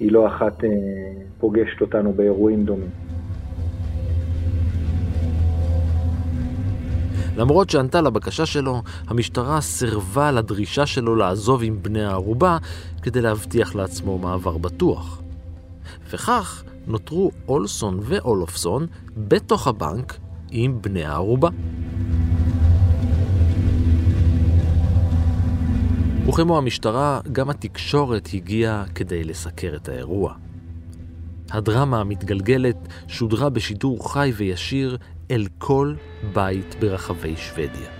לא 0.00 0.26
אחת 0.26 0.60
uh, 0.60 0.66
פוגשת 1.40 1.80
אותנו 1.80 2.12
באירועים 2.12 2.64
דומים. 2.64 3.13
למרות 7.36 7.70
שענתה 7.70 8.00
לבקשה 8.00 8.46
שלו, 8.46 8.82
המשטרה 9.06 9.60
סירבה 9.60 10.30
לדרישה 10.30 10.86
שלו 10.86 11.16
לעזוב 11.16 11.62
עם 11.62 11.82
בני 11.82 12.04
הערובה 12.04 12.58
כדי 13.02 13.20
להבטיח 13.20 13.74
לעצמו 13.74 14.18
מעבר 14.18 14.58
בטוח. 14.58 15.22
וכך 16.10 16.64
נותרו 16.86 17.30
אולסון 17.48 18.00
ואולופסון 18.02 18.86
בתוך 19.16 19.66
הבנק 19.66 20.18
עם 20.50 20.82
בני 20.82 21.04
הערובה. 21.04 21.48
וכמו 26.28 26.58
המשטרה, 26.58 27.20
גם 27.32 27.50
התקשורת 27.50 28.28
הגיעה 28.34 28.84
כדי 28.94 29.24
לסקר 29.24 29.72
את 29.76 29.88
האירוע. 29.88 30.34
הדרמה 31.50 32.00
המתגלגלת 32.00 32.76
שודרה 33.08 33.50
בשידור 33.50 34.12
חי 34.12 34.32
וישיר 34.36 34.98
אל 35.30 35.46
כל 35.58 35.94
בית 36.32 36.74
ברחבי 36.74 37.36
שוודיה. 37.36 37.90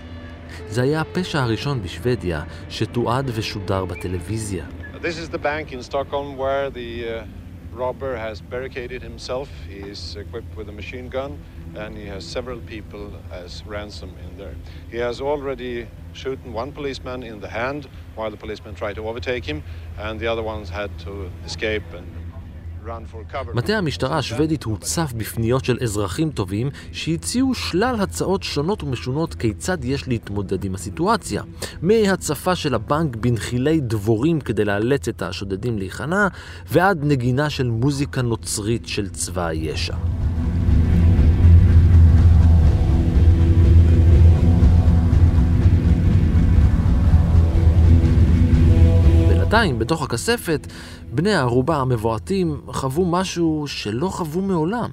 זה 0.69 0.81
היה 0.81 1.01
הפשע 1.01 1.43
הראשון 1.43 1.81
בשוודיה 1.81 2.43
שתועד 2.69 3.31
ושודר 3.33 3.85
בטלוויזיה. 3.85 4.65
This 5.01 5.17
is 5.17 5.29
the 5.29 5.37
bank 5.37 5.71
in 5.71 5.83
Stockholm 5.83 6.37
where 6.37 6.69
the 6.69 6.91
uh, 7.09 7.25
robber 7.75 8.15
has 8.15 8.41
barricaded 8.41 9.01
himself. 9.01 9.49
He 9.69 9.79
is 9.93 10.15
equipped 10.15 10.53
with 10.57 10.67
a 10.69 10.71
machine 10.71 11.07
gun 11.09 11.31
and 11.75 11.97
he 11.97 12.05
has 12.07 12.23
several 12.23 12.59
people 12.73 13.03
as 13.31 13.63
ransom 13.67 14.11
in 14.25 14.31
there. 14.37 14.55
He 14.89 14.97
has 14.97 15.21
already 15.21 15.87
shot 16.13 16.39
one 16.61 16.71
policeman 16.71 17.19
in 17.23 17.39
the 17.45 17.49
hand 17.49 17.87
while 18.15 18.31
the 18.31 18.41
policeman 18.45 18.73
tried 18.81 18.95
to 18.95 19.07
overtake 19.09 19.45
him 19.45 19.59
and 19.97 20.19
the 20.19 20.27
other 20.27 20.43
ones 20.43 20.69
had 20.69 20.91
to 21.05 21.29
escape 21.45 21.87
and 21.93 22.07
מטה 23.53 23.77
המשטרה 23.77 24.17
השוודית 24.17 24.63
הוצף 24.63 25.13
בפניות 25.17 25.65
של 25.65 25.77
אזרחים 25.81 26.29
טובים 26.29 26.69
שהציעו 26.91 27.53
שלל 27.53 27.95
הצעות 27.99 28.43
שונות 28.43 28.83
ומשונות 28.83 29.35
כיצד 29.35 29.85
יש 29.85 30.07
להתמודד 30.07 30.63
עם 30.63 30.75
הסיטואציה. 30.75 31.43
מהצפה 31.81 32.55
של 32.55 32.75
הבנק 32.75 33.15
בנחילי 33.15 33.79
דבורים 33.79 34.41
כדי 34.41 34.65
לאלץ 34.65 35.07
את 35.07 35.21
השודדים 35.21 35.77
להיכנע, 35.77 36.27
ועד 36.67 36.99
נגינה 37.03 37.49
של 37.49 37.69
מוזיקה 37.69 38.21
נוצרית 38.21 38.87
של 38.87 39.09
צבא 39.09 39.45
הישע. 39.45 39.95
בינתיים, 49.55 49.79
בתוך 49.79 50.03
הכספת, 50.03 50.67
בני 51.15 51.33
הערובה 51.33 51.77
המבועטים 51.77 52.61
חוו 52.67 53.05
משהו 53.05 53.63
שלא 53.67 54.07
חוו 54.07 54.41
מעולם. 54.41 54.89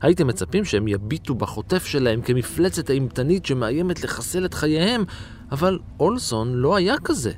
הייתם 0.00 0.26
מצפים 0.26 0.64
שהם 0.64 0.88
יביטו 0.88 1.34
בחוטף 1.34 1.84
שלהם 1.84 2.22
כמפלצת 2.22 2.90
אימתנית 2.90 3.46
שמאיימת 3.46 4.04
לחסל 4.04 4.44
את 4.44 4.54
חייהם, 4.54 5.04
אבל 5.52 5.78
אולסון 6.00 6.54
לא 6.54 6.76
היה 6.76 6.94
כזה. 7.04 7.32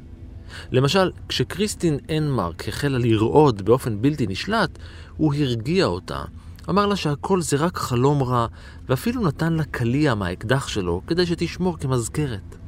למשל, 0.73 1.11
כשקריסטין 1.29 1.99
אנמרק 2.17 2.69
החלה 2.69 2.99
לרעוד 2.99 3.63
באופן 3.63 4.03
בלתי 4.03 4.27
נשלט, 4.27 4.79
הוא 5.17 5.35
הרגיע 5.35 5.85
אותה. 5.87 6.23
אמר 6.71 6.87
לה 6.87 6.97
שהכל 6.97 7.41
זה 7.41 7.57
רק 7.57 7.77
חלום 7.77 8.23
רע, 8.23 8.47
ואפילו 8.89 9.23
נתן 9.23 9.53
לה 9.53 9.65
קליע 9.65 10.15
מהאקדח 10.15 10.69
שלו 10.69 11.03
כדי 11.07 11.27
שתשמור 11.27 11.79
כמזכרת. 11.79 12.60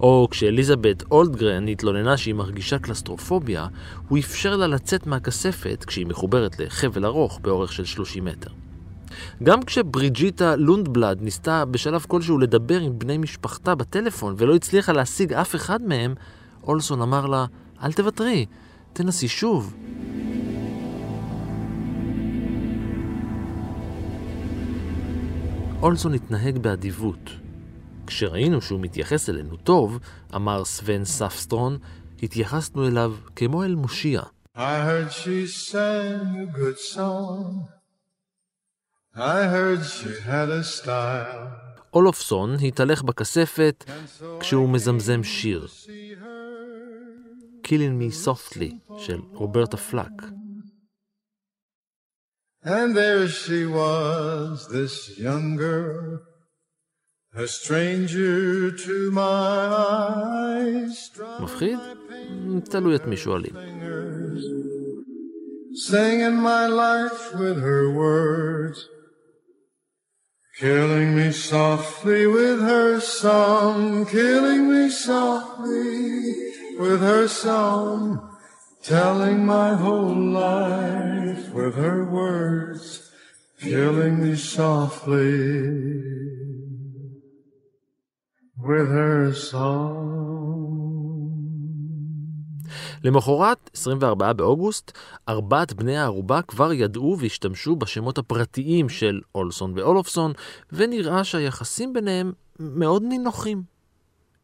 או 0.00 0.28
כשאליזבת 0.30 1.02
אולדגרן 1.10 1.68
התלוננה 1.68 2.16
שהיא 2.16 2.34
מרגישה 2.34 2.78
קלסטרופוביה, 2.78 3.66
הוא 4.08 4.18
אפשר 4.18 4.56
לה 4.56 4.66
לצאת 4.66 5.06
מהכספת 5.06 5.84
כשהיא 5.86 6.06
מחוברת 6.06 6.58
לחבל 6.58 7.04
ארוך 7.04 7.40
באורך 7.42 7.72
של 7.72 7.84
30 7.84 8.24
מטר. 8.24 8.50
גם 9.42 9.62
כשבריג'יטה 9.62 10.56
לונדבלד 10.56 11.22
ניסתה 11.22 11.64
בשלב 11.64 12.04
כלשהו 12.08 12.38
לדבר 12.38 12.80
עם 12.80 12.98
בני 12.98 13.18
משפחתה 13.18 13.74
בטלפון 13.74 14.34
ולא 14.38 14.54
הצליחה 14.54 14.92
להשיג 14.92 15.32
אף 15.32 15.54
אחד 15.54 15.82
מהם, 15.82 16.14
אולסון 16.62 17.02
אמר 17.02 17.26
לה, 17.26 17.46
אל 17.82 17.92
תוותרי, 17.92 18.46
תנסי 18.92 19.28
שוב. 19.28 19.76
אולסון 25.82 26.14
התנהג 26.14 26.58
באדיבות. 26.58 27.39
כשראינו 28.10 28.62
שהוא 28.62 28.80
מתייחס 28.80 29.28
אלינו 29.30 29.56
טוב, 29.56 29.98
אמר 30.34 30.64
סוון 30.64 31.04
ספסטרון, 31.04 31.78
התייחסנו 32.22 32.86
אליו 32.86 33.14
כמו 33.36 33.64
אל 33.64 33.74
מושיע. 33.74 34.22
I 34.56 34.76
heard 34.88 35.10
she 35.12 35.46
sang 35.46 36.26
a 36.44 36.48
good 36.60 36.78
song. 36.94 37.46
I 39.14 39.38
heard 39.54 39.80
she 39.96 40.12
had 40.28 40.48
a 40.60 40.64
style. 40.64 41.46
אולופסון 41.94 42.56
התהלך 42.68 43.02
בכספת 43.02 43.84
כשהוא 44.40 44.68
מזמזם 44.68 45.22
שיר. 45.24 45.66
Killing 47.66 48.00
Me 48.00 48.26
Softly 48.26 48.98
של 48.98 49.20
רוברטה 49.32 49.76
פלאק. 49.76 50.22
And 52.64 52.94
there 52.94 53.26
she 53.28 53.64
was, 53.64 54.68
this 54.68 55.18
young 55.18 55.56
girl, 55.56 56.29
מפחיד? 61.39 61.79
תלוי 62.69 62.95
את 62.95 63.05
מי 63.05 63.17
שואלים. 63.17 63.53
Singing 65.89 66.37
my 66.41 66.67
life 66.67 67.33
with 67.33 67.59
her 67.59 67.89
words. 67.89 68.77
Killing 70.57 71.09
me 71.17 71.33
softly 71.33 72.25
with 72.27 72.61
her 72.61 73.01
song, 73.01 74.05
killing 74.05 74.63
me 74.71 74.89
softly 74.89 76.33
with 76.79 77.01
her 77.01 77.27
song, 77.27 77.99
telling 78.81 79.45
my 79.45 79.73
whole 79.75 80.15
life 80.15 81.43
with 81.53 81.75
her 81.75 82.05
words, 82.05 83.11
killing 83.59 84.23
me 84.23 84.33
softly 84.35 85.33
with 85.33 85.43
her 85.43 86.28
song. 86.28 86.28
למחרת, 93.04 93.70
24 93.74 94.32
באוגוסט, 94.32 94.98
ארבעת 95.28 95.72
בני 95.72 95.96
הערובה 95.96 96.42
כבר 96.42 96.72
ידעו 96.72 97.16
והשתמשו 97.20 97.76
בשמות 97.76 98.18
הפרטיים 98.18 98.88
של 98.88 99.20
אולסון 99.34 99.72
ואולופסון, 99.76 100.32
ונראה 100.72 101.24
שהיחסים 101.24 101.92
ביניהם 101.92 102.32
מאוד 102.60 103.02
נינוחים. 103.02 103.62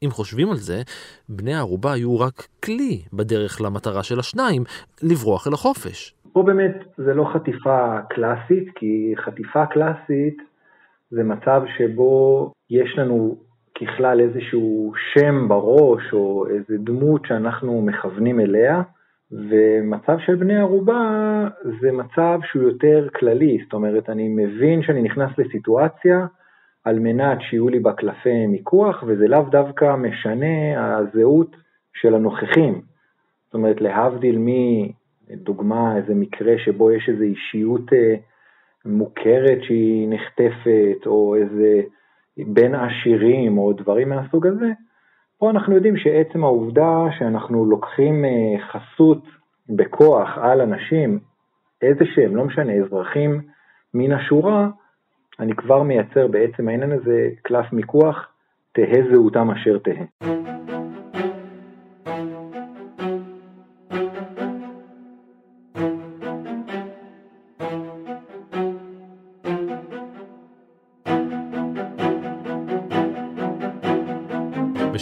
אם 0.05 0.11
חושבים 0.11 0.51
על 0.51 0.57
זה, 0.57 0.83
בני 1.29 1.55
הערובה 1.55 1.93
היו 1.93 2.21
רק 2.21 2.47
כלי 2.65 3.03
בדרך 3.13 3.61
למטרה 3.61 4.03
של 4.03 4.19
השניים, 4.19 4.65
לברוח 5.03 5.47
אל 5.47 5.53
החופש. 5.53 6.15
פה 6.33 6.43
באמת 6.43 6.77
זה 6.97 7.15
לא 7.15 7.25
חטיפה 7.35 8.01
קלאסית, 8.11 8.69
כי 8.75 9.15
חטיפה 9.25 9.67
קלאסית 9.67 10.37
זה 11.11 11.23
מצב 11.23 11.63
שבו 11.79 12.53
יש 12.71 12.99
לנו 12.99 13.46
ככלל 13.81 14.21
איזשהו 14.21 14.93
שם 15.13 15.49
בראש 15.49 16.13
או 16.13 16.47
איזה 16.47 16.79
דמות 16.79 17.27
שאנחנו 17.27 17.83
מכוונים 17.83 18.41
אליה, 18.41 18.83
ומצב 19.33 20.19
של 20.19 20.35
בני 20.35 20.57
ערובה 20.57 21.49
זה 21.81 21.93
מצב 21.93 22.39
שהוא 22.45 22.63
יותר 22.63 23.09
כללי, 23.15 23.59
זאת 23.65 23.73
אומרת, 23.73 24.11
אני 24.11 24.29
מבין 24.29 24.83
שאני 24.83 25.03
נכנס 25.03 25.31
לסיטואציה 25.39 26.27
על 26.85 26.99
מנת 26.99 27.39
שיהיו 27.41 27.69
לי 27.69 27.79
בה 27.79 27.93
קלפי 27.93 28.47
מיקוח, 28.47 29.05
וזה 29.07 29.29
לאו 29.29 29.43
דווקא 29.51 29.97
משנה 29.97 30.97
הזהות 30.97 31.57
של 31.95 32.15
הנוכחים. 32.15 32.81
זאת 33.45 33.55
אומרת, 33.55 33.81
להבדיל 33.81 34.39
מדוגמה, 35.31 35.97
איזה 35.97 36.15
מקרה 36.15 36.59
שבו 36.59 36.93
יש 36.93 37.09
איזו 37.09 37.23
אישיות 37.23 37.93
אה, 37.93 38.15
מוכרת 38.85 39.59
שהיא 39.63 40.09
נחטפת, 40.11 41.07
או 41.07 41.35
איזה 41.35 41.83
בין 42.39 42.75
עשירים 42.75 43.59
או 43.59 43.73
דברים 43.73 44.09
מהסוג 44.09 44.47
הזה, 44.47 44.71
פה 45.39 45.51
אנחנו 45.51 45.75
יודעים 45.75 45.97
שעצם 45.97 46.45
העובדה 46.45 46.97
שאנחנו 47.19 47.65
לוקחים 47.65 48.25
אה, 48.25 48.67
חסות 48.73 49.23
בכוח 49.69 50.29
על 50.39 50.61
אנשים, 50.61 51.19
איזה 51.83 52.05
שהם, 52.15 52.37
לא 52.37 52.45
משנה, 52.45 52.73
אזרחים 52.73 53.41
מן 53.95 54.13
השורה, 54.13 54.69
אני 55.41 55.55
כבר 55.55 55.83
מייצר 55.83 56.27
בעצם 56.27 56.69
העניין 56.69 56.93
הזה 56.93 57.29
קלף 57.43 57.73
מיקוח, 57.73 58.29
תהא 58.73 59.13
זהותם 59.13 59.51
אשר 59.51 59.79
תהא. 59.79 60.27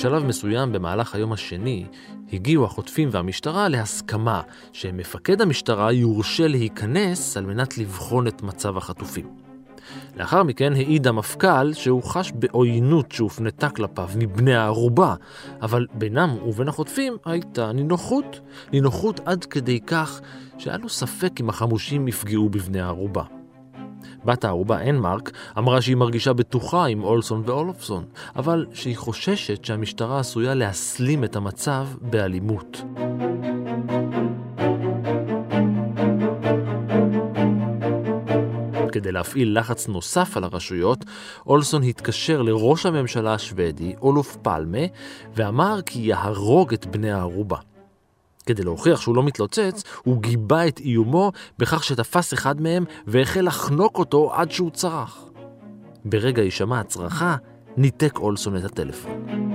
בשלב 0.04 0.24
מסוים 0.24 0.72
במהלך 0.72 1.14
היום 1.14 1.32
השני, 1.32 1.86
הגיעו 2.32 2.64
החוטפים 2.64 3.08
והמשטרה 3.12 3.68
להסכמה 3.68 4.42
שמפקד 4.72 5.40
המשטרה 5.40 5.92
יורשה 5.92 6.48
להיכנס 6.48 7.36
על 7.36 7.46
מנת 7.46 7.78
לבחון 7.78 8.26
את 8.26 8.42
מצב 8.42 8.76
החטופים. 8.76 9.26
לאחר 10.16 10.42
מכן 10.42 10.72
העיד 10.72 11.06
המפכ"ל 11.06 11.72
שהוא 11.72 12.02
חש 12.02 12.32
בעוינות 12.34 13.12
שהופנתה 13.12 13.70
כלפיו 13.70 14.08
מבני 14.16 14.54
הערובה, 14.54 15.14
אבל 15.62 15.86
בינם 15.94 16.36
ובין 16.46 16.68
החוטפים 16.68 17.16
הייתה 17.24 17.72
נינוחות, 17.72 18.40
נינוחות 18.72 19.20
עד 19.24 19.44
כדי 19.44 19.80
כך 19.80 20.20
שהיה 20.58 20.76
לו 20.76 20.88
ספק 20.88 21.40
אם 21.40 21.48
החמושים 21.48 22.08
יפגעו 22.08 22.48
בבני 22.48 22.80
הערובה. 22.80 23.33
בת 24.24 24.44
הערובה 24.44 24.82
אנמרק 24.90 25.30
אמרה 25.58 25.82
שהיא 25.82 25.96
מרגישה 25.96 26.32
בטוחה 26.32 26.86
עם 26.86 27.04
אולסון 27.04 27.42
ואולפסון, 27.46 28.04
אבל 28.36 28.66
שהיא 28.72 28.96
חוששת 28.96 29.64
שהמשטרה 29.64 30.20
עשויה 30.20 30.54
להסלים 30.54 31.24
את 31.24 31.36
המצב 31.36 31.86
באלימות. 32.00 32.82
כדי 38.92 39.12
להפעיל 39.12 39.58
לחץ 39.58 39.88
נוסף 39.88 40.36
על 40.36 40.44
הרשויות, 40.44 41.04
אולסון 41.46 41.82
התקשר 41.82 42.42
לראש 42.42 42.86
הממשלה 42.86 43.34
השוודי, 43.34 43.94
אולוף 44.02 44.36
פלמה, 44.42 44.78
ואמר 45.34 45.80
כי 45.86 45.98
יהרוג 46.00 46.72
את 46.74 46.86
בני 46.86 47.12
הערובה. 47.12 47.73
כדי 48.46 48.62
להוכיח 48.62 49.00
שהוא 49.00 49.16
לא 49.16 49.22
מתלוצץ, 49.22 49.82
הוא 50.04 50.22
גיבה 50.22 50.68
את 50.68 50.78
איומו 50.78 51.32
בכך 51.58 51.84
שתפס 51.84 52.34
אחד 52.34 52.60
מהם 52.60 52.84
והחל 53.06 53.40
לחנוק 53.46 53.98
אותו 53.98 54.34
עד 54.34 54.50
שהוא 54.50 54.70
צרח. 54.70 55.24
ברגע 56.04 56.42
הישמע 56.42 56.80
הצרחה, 56.80 57.36
ניתק 57.76 58.18
אולסון 58.18 58.56
את 58.56 58.64
הטלפון. 58.64 59.53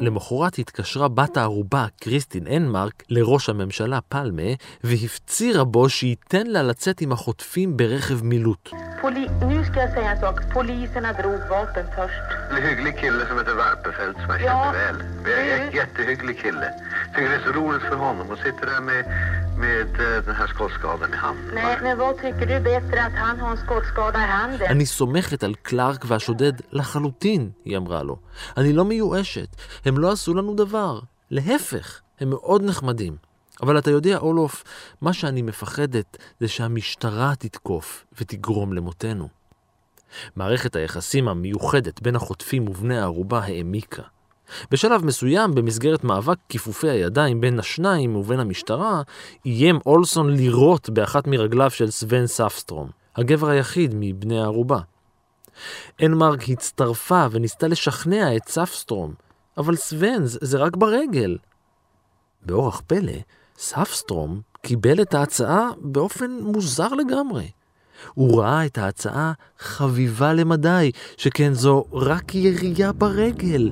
למחרת 0.00 0.58
התקשרה 0.58 1.08
בת 1.08 1.36
הערובה, 1.36 1.86
קריסטין 2.00 2.46
אנמרק, 2.46 3.02
לראש 3.08 3.48
הממשלה 3.48 4.00
פלמה, 4.00 4.42
והפצירה 4.84 5.64
בו 5.64 5.88
שייתן 5.88 6.46
לה 6.46 6.62
לצאת 6.62 7.00
עם 7.00 7.12
החוטפים 7.12 7.76
ברכב 7.76 8.24
מילוט. 8.24 8.68
Eh? 24.62 24.70
אני 24.70 24.86
סומכת 24.86 25.44
על 25.44 25.54
קלארק 25.62 26.04
והשודד 26.08 26.52
לחלוטין, 26.72 27.50
היא 27.64 27.76
אמרה 27.76 28.02
לו. 28.02 28.16
אני 28.56 28.72
לא 28.72 28.84
מיואשת, 28.84 29.56
הם 29.90 29.98
לא 29.98 30.12
עשו 30.12 30.34
לנו 30.34 30.54
דבר. 30.54 31.00
להפך, 31.30 32.00
הם 32.20 32.30
מאוד 32.30 32.62
נחמדים. 32.62 33.16
אבל 33.62 33.78
אתה 33.78 33.90
יודע, 33.90 34.18
אולוף, 34.18 34.64
מה 35.00 35.12
שאני 35.12 35.42
מפחדת 35.42 36.16
זה 36.40 36.48
שהמשטרה 36.48 37.32
תתקוף 37.38 38.04
ותגרום 38.20 38.72
למותנו. 38.72 39.28
מערכת 40.36 40.76
היחסים 40.76 41.28
המיוחדת 41.28 42.02
בין 42.02 42.16
החוטפים 42.16 42.68
ובני 42.68 42.98
הערובה 42.98 43.38
העמיקה. 43.38 44.02
בשלב 44.70 45.04
מסוים, 45.04 45.54
במסגרת 45.54 46.04
מאבק 46.04 46.38
כיפופי 46.48 46.90
הידיים 46.90 47.40
בין 47.40 47.58
השניים 47.58 48.16
ובין 48.16 48.40
המשטרה, 48.40 49.02
איים 49.46 49.78
אולסון 49.86 50.30
לירות 50.30 50.90
באחת 50.90 51.26
מרגליו 51.26 51.70
של 51.70 51.90
סוון 51.90 52.26
ספסטרום, 52.26 52.90
הגבר 53.16 53.48
היחיד 53.48 53.94
מבני 53.94 54.40
הערובה. 54.40 54.80
אנמרק 56.02 56.48
הצטרפה 56.48 57.26
וניסתה 57.30 57.68
לשכנע 57.68 58.36
את 58.36 58.48
ספסטרום, 58.48 59.14
אבל 59.60 59.76
סוון 59.76 60.22
זה 60.24 60.58
רק 60.58 60.76
ברגל. 60.76 61.38
באורח 62.42 62.82
פלא, 62.86 63.12
ספסטרום 63.58 64.40
קיבל 64.62 65.02
את 65.02 65.14
ההצעה 65.14 65.68
באופן 65.80 66.30
מוזר 66.30 66.88
לגמרי. 66.88 67.50
הוא 68.14 68.40
ראה 68.40 68.66
את 68.66 68.78
ההצעה 68.78 69.32
חביבה 69.58 70.32
למדי, 70.32 70.90
שכן 71.16 71.54
זו 71.54 71.84
רק 71.92 72.34
ירייה 72.34 72.92
ברגל. 72.92 73.70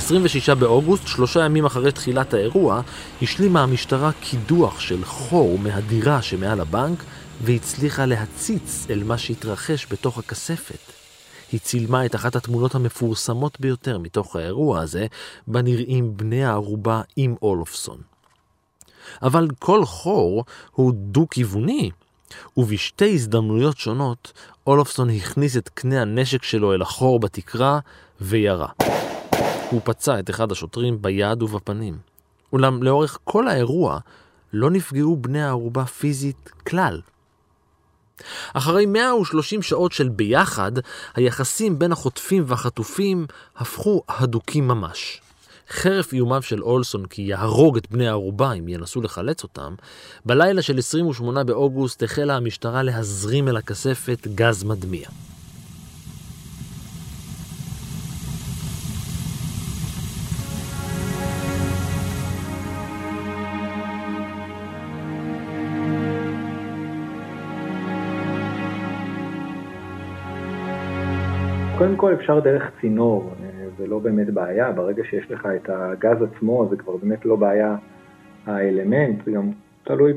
ב-26 0.00 0.54
באוגוסט, 0.54 1.06
שלושה 1.06 1.44
ימים 1.44 1.64
אחרי 1.64 1.92
תחילת 1.92 2.34
האירוע, 2.34 2.80
השלימה 3.22 3.62
המשטרה 3.62 4.10
קידוח 4.12 4.80
של 4.80 5.04
חור 5.04 5.58
מהדירה 5.58 6.22
שמעל 6.22 6.60
הבנק, 6.60 7.04
והצליחה 7.42 8.06
להציץ 8.06 8.86
אל 8.90 9.04
מה 9.04 9.18
שהתרחש 9.18 9.86
בתוך 9.90 10.18
הכספת. 10.18 10.92
היא 11.52 11.60
צילמה 11.60 12.06
את 12.06 12.14
אחת 12.14 12.36
התמונות 12.36 12.74
המפורסמות 12.74 13.60
ביותר 13.60 13.98
מתוך 13.98 14.36
האירוע 14.36 14.80
הזה, 14.80 15.06
בה 15.46 15.62
נראים 15.62 16.16
בני 16.16 16.44
הערובה 16.44 17.02
עם 17.16 17.34
אולופסון. 17.42 17.98
אבל 19.22 19.48
כל 19.58 19.84
חור 19.84 20.44
הוא 20.72 20.92
דו-כיווני, 20.94 21.90
ובשתי 22.56 23.14
הזדמנויות 23.14 23.78
שונות, 23.78 24.32
אולופסון 24.66 25.10
הכניס 25.10 25.56
את 25.56 25.68
קנה 25.68 26.02
הנשק 26.02 26.42
שלו 26.42 26.74
אל 26.74 26.82
החור 26.82 27.20
בתקרה 27.20 27.78
וירה. 28.20 28.68
הוא 29.70 29.80
פצע 29.84 30.18
את 30.18 30.30
אחד 30.30 30.52
השוטרים 30.52 31.02
ביד 31.02 31.42
ובפנים. 31.42 31.98
אולם 32.52 32.82
לאורך 32.82 33.18
כל 33.24 33.48
האירוע 33.48 33.98
לא 34.52 34.70
נפגעו 34.70 35.16
בני 35.16 35.42
הערובה 35.42 35.84
פיזית 35.84 36.50
כלל. 36.68 37.00
אחרי 38.54 38.86
130 38.86 39.62
שעות 39.62 39.92
של 39.92 40.08
ביחד, 40.08 40.72
היחסים 41.14 41.78
בין 41.78 41.92
החוטפים 41.92 42.44
והחטופים 42.46 43.26
הפכו 43.56 44.02
הדוקים 44.08 44.68
ממש. 44.68 45.20
חרף 45.70 46.12
איומיו 46.12 46.42
של 46.42 46.62
אולסון 46.62 47.06
כי 47.06 47.22
יהרוג 47.22 47.76
את 47.76 47.90
בני 47.90 48.08
הערובה 48.08 48.52
אם 48.52 48.68
ינסו 48.68 49.00
לחלץ 49.00 49.42
אותם, 49.42 49.74
בלילה 50.26 50.62
של 50.62 50.78
28 50.78 51.44
באוגוסט 51.44 52.02
החלה 52.02 52.36
המשטרה 52.36 52.82
להזרים 52.82 53.48
אל 53.48 53.56
הכספת 53.56 54.26
גז 54.34 54.64
מדמיע. 54.64 55.08
כל 72.00 72.14
אפשר 72.14 72.40
דרך 72.40 72.70
צינור, 72.80 73.30
זה 73.78 73.86
לא 73.86 73.98
באמת 73.98 74.30
בעיה, 74.30 74.72
ברגע 74.72 75.02
שיש 75.04 75.30
לך 75.30 75.48
את 75.56 75.70
הגז 75.72 76.22
עצמו 76.22 76.66
זה 76.70 76.76
כבר 76.76 76.96
באמת 76.96 77.24
לא 77.24 77.36
בעיה 77.36 77.76
האלמנט, 78.46 79.24
זה 79.24 79.30
גם 79.30 79.50
תלוי 79.84 80.12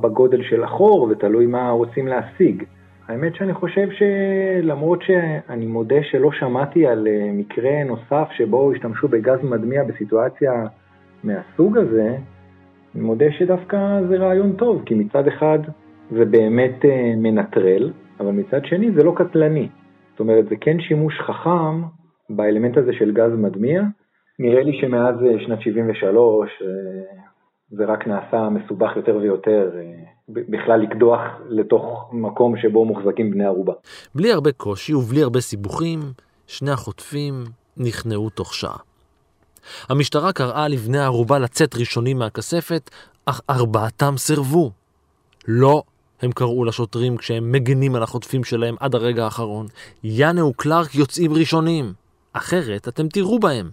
בגודל 0.00 0.42
של 0.42 0.62
החור 0.62 1.08
ותלוי 1.10 1.46
מה 1.46 1.70
רוצים 1.70 2.06
להשיג. 2.06 2.64
האמת 3.08 3.34
שאני 3.34 3.54
חושב 3.54 3.88
שלמרות 3.90 5.02
שאני 5.02 5.66
מודה 5.66 6.02
שלא 6.02 6.32
שמעתי 6.32 6.86
על 6.86 7.08
מקרה 7.32 7.84
נוסף 7.84 8.28
שבו 8.32 8.72
השתמשו 8.72 9.08
בגז 9.08 9.38
מדמיע 9.42 9.84
בסיטואציה 9.84 10.66
מהסוג 11.24 11.78
הזה, 11.78 12.16
אני 12.94 13.02
מודה 13.02 13.26
שדווקא 13.38 14.00
זה 14.08 14.16
רעיון 14.16 14.52
טוב, 14.52 14.82
כי 14.86 14.94
מצד 14.94 15.26
אחד 15.28 15.58
זה 16.10 16.24
באמת 16.24 16.84
מנטרל, 17.16 17.92
אבל 18.20 18.30
מצד 18.32 18.64
שני 18.64 18.90
זה 18.92 19.04
לא 19.04 19.12
קטלני. 19.16 19.68
זאת 20.10 20.20
אומרת, 20.20 20.44
זה 20.48 20.54
כן 20.60 20.80
שימוש 20.80 21.14
חכם 21.26 21.82
באלמנט 22.30 22.76
הזה 22.76 22.92
של 22.98 23.12
גז 23.12 23.32
מדמיע. 23.38 23.82
נראה 24.38 24.62
לי 24.62 24.80
שמאז 24.80 25.14
שנת 25.46 25.62
73 25.62 26.50
זה 27.70 27.84
רק 27.84 28.06
נעשה 28.06 28.48
מסובך 28.48 28.96
יותר 28.96 29.16
ויותר, 29.16 29.70
בכלל 30.28 30.80
לקדוח 30.80 31.20
לתוך 31.48 32.10
מקום 32.12 32.56
שבו 32.56 32.84
מוחזקים 32.84 33.30
בני 33.30 33.44
ערובה. 33.44 33.72
בלי 34.14 34.32
הרבה 34.32 34.52
קושי 34.52 34.94
ובלי 34.94 35.22
הרבה 35.22 35.40
סיבוכים, 35.40 36.00
שני 36.46 36.70
החוטפים 36.70 37.44
נכנעו 37.76 38.30
תוך 38.30 38.54
שעה. 38.54 38.76
המשטרה 39.88 40.32
קראה 40.32 40.68
לבני 40.68 40.98
הערובה 40.98 41.38
לצאת 41.38 41.74
ראשונים 41.76 42.18
מהכספת, 42.18 42.90
אך 43.26 43.40
ארבעתם 43.50 44.16
סירבו. 44.16 44.70
לא 45.48 45.82
הם 46.22 46.32
קראו 46.32 46.64
לשוטרים 46.64 47.16
כשהם 47.16 47.52
מגנים 47.52 47.94
על 47.94 48.02
החוטפים 48.02 48.44
שלהם 48.44 48.76
עד 48.80 48.94
הרגע 48.94 49.24
האחרון. 49.24 49.66
יאנה 50.04 50.44
וקלארק 50.44 50.94
יוצאים 50.94 51.32
ראשונים, 51.32 51.92
אחרת 52.32 52.88
אתם 52.88 53.08
תראו 53.08 53.38
בהם. 53.38 53.70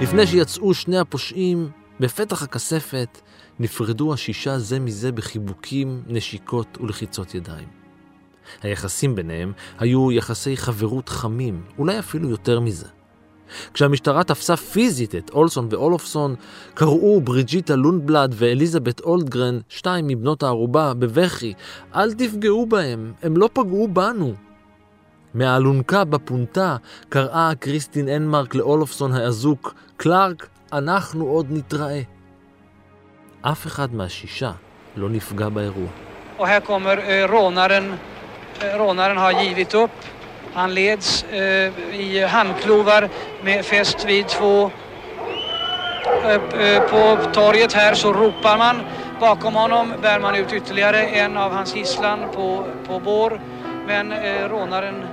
לפני 0.00 0.26
שיצאו 0.26 0.74
שני 0.74 0.98
הפושעים, 0.98 1.70
בפתח 2.00 2.42
הכספת 2.42 3.20
נפרדו 3.58 4.12
השישה 4.14 4.58
זה 4.58 4.80
מזה 4.80 5.12
בחיבוקים, 5.12 6.02
נשיקות 6.06 6.78
ולחיצות 6.80 7.34
ידיים. 7.34 7.68
היחסים 8.62 9.14
ביניהם 9.14 9.52
היו 9.78 10.12
יחסי 10.12 10.56
חברות 10.56 11.08
חמים, 11.08 11.62
אולי 11.78 11.98
אפילו 11.98 12.30
יותר 12.30 12.60
מזה. 12.60 12.97
כשהמשטרה 13.74 14.24
תפסה 14.24 14.56
פיזית 14.56 15.14
את 15.14 15.30
אולסון 15.30 15.68
ואולופסון, 15.70 16.34
קראו 16.74 17.20
בריג'יטה 17.20 17.76
לונדבלד 17.76 18.34
ואליזבת 18.36 19.00
אולדגרן, 19.00 19.58
שתיים 19.68 20.06
מבנות 20.06 20.42
הערובה, 20.42 20.94
בבכי, 20.94 21.52
אל 21.94 22.12
תפגעו 22.12 22.66
בהם, 22.66 23.12
הם 23.22 23.36
לא 23.36 23.48
פגעו 23.52 23.88
בנו. 23.88 24.34
מהאלונקה 25.34 26.04
בפונטה 26.04 26.76
קראה 27.08 27.52
קריסטין 27.60 28.08
אנמרק 28.08 28.54
לאולופסון 28.54 29.12
האזוק, 29.12 29.74
קלארק, 29.96 30.48
אנחנו 30.72 31.26
עוד 31.26 31.46
נתראה. 31.50 32.00
אף 33.42 33.66
אחד 33.66 33.94
מהשישה 33.94 34.52
לא 34.96 35.08
נפגע 35.08 35.48
באירוע. 35.48 35.88
Och. 39.74 40.17
Han 40.54 40.74
leds 40.74 41.24
eh, 41.24 42.00
i 42.00 42.26
handklovar 42.28 43.08
med 43.42 43.64
fäst 43.64 44.04
vid 44.04 44.28
två. 44.28 44.70
Eh, 46.24 46.82
på 46.82 47.18
torget 47.32 47.72
här 47.72 47.94
så 47.94 48.12
ropar 48.12 48.58
man. 48.58 48.80
Bakom 49.20 49.54
honom 49.54 49.92
bär 50.02 50.20
man 50.20 50.34
ut 50.34 50.52
ytterligare 50.52 51.02
en 51.02 51.36
av 51.36 51.52
hans 51.52 51.76
gisslan 51.76 52.18
på, 52.34 52.64
på 52.86 52.98
bår. 52.98 53.40
Men 53.86 54.12
eh, 54.12 54.48
rånaren 54.48 55.04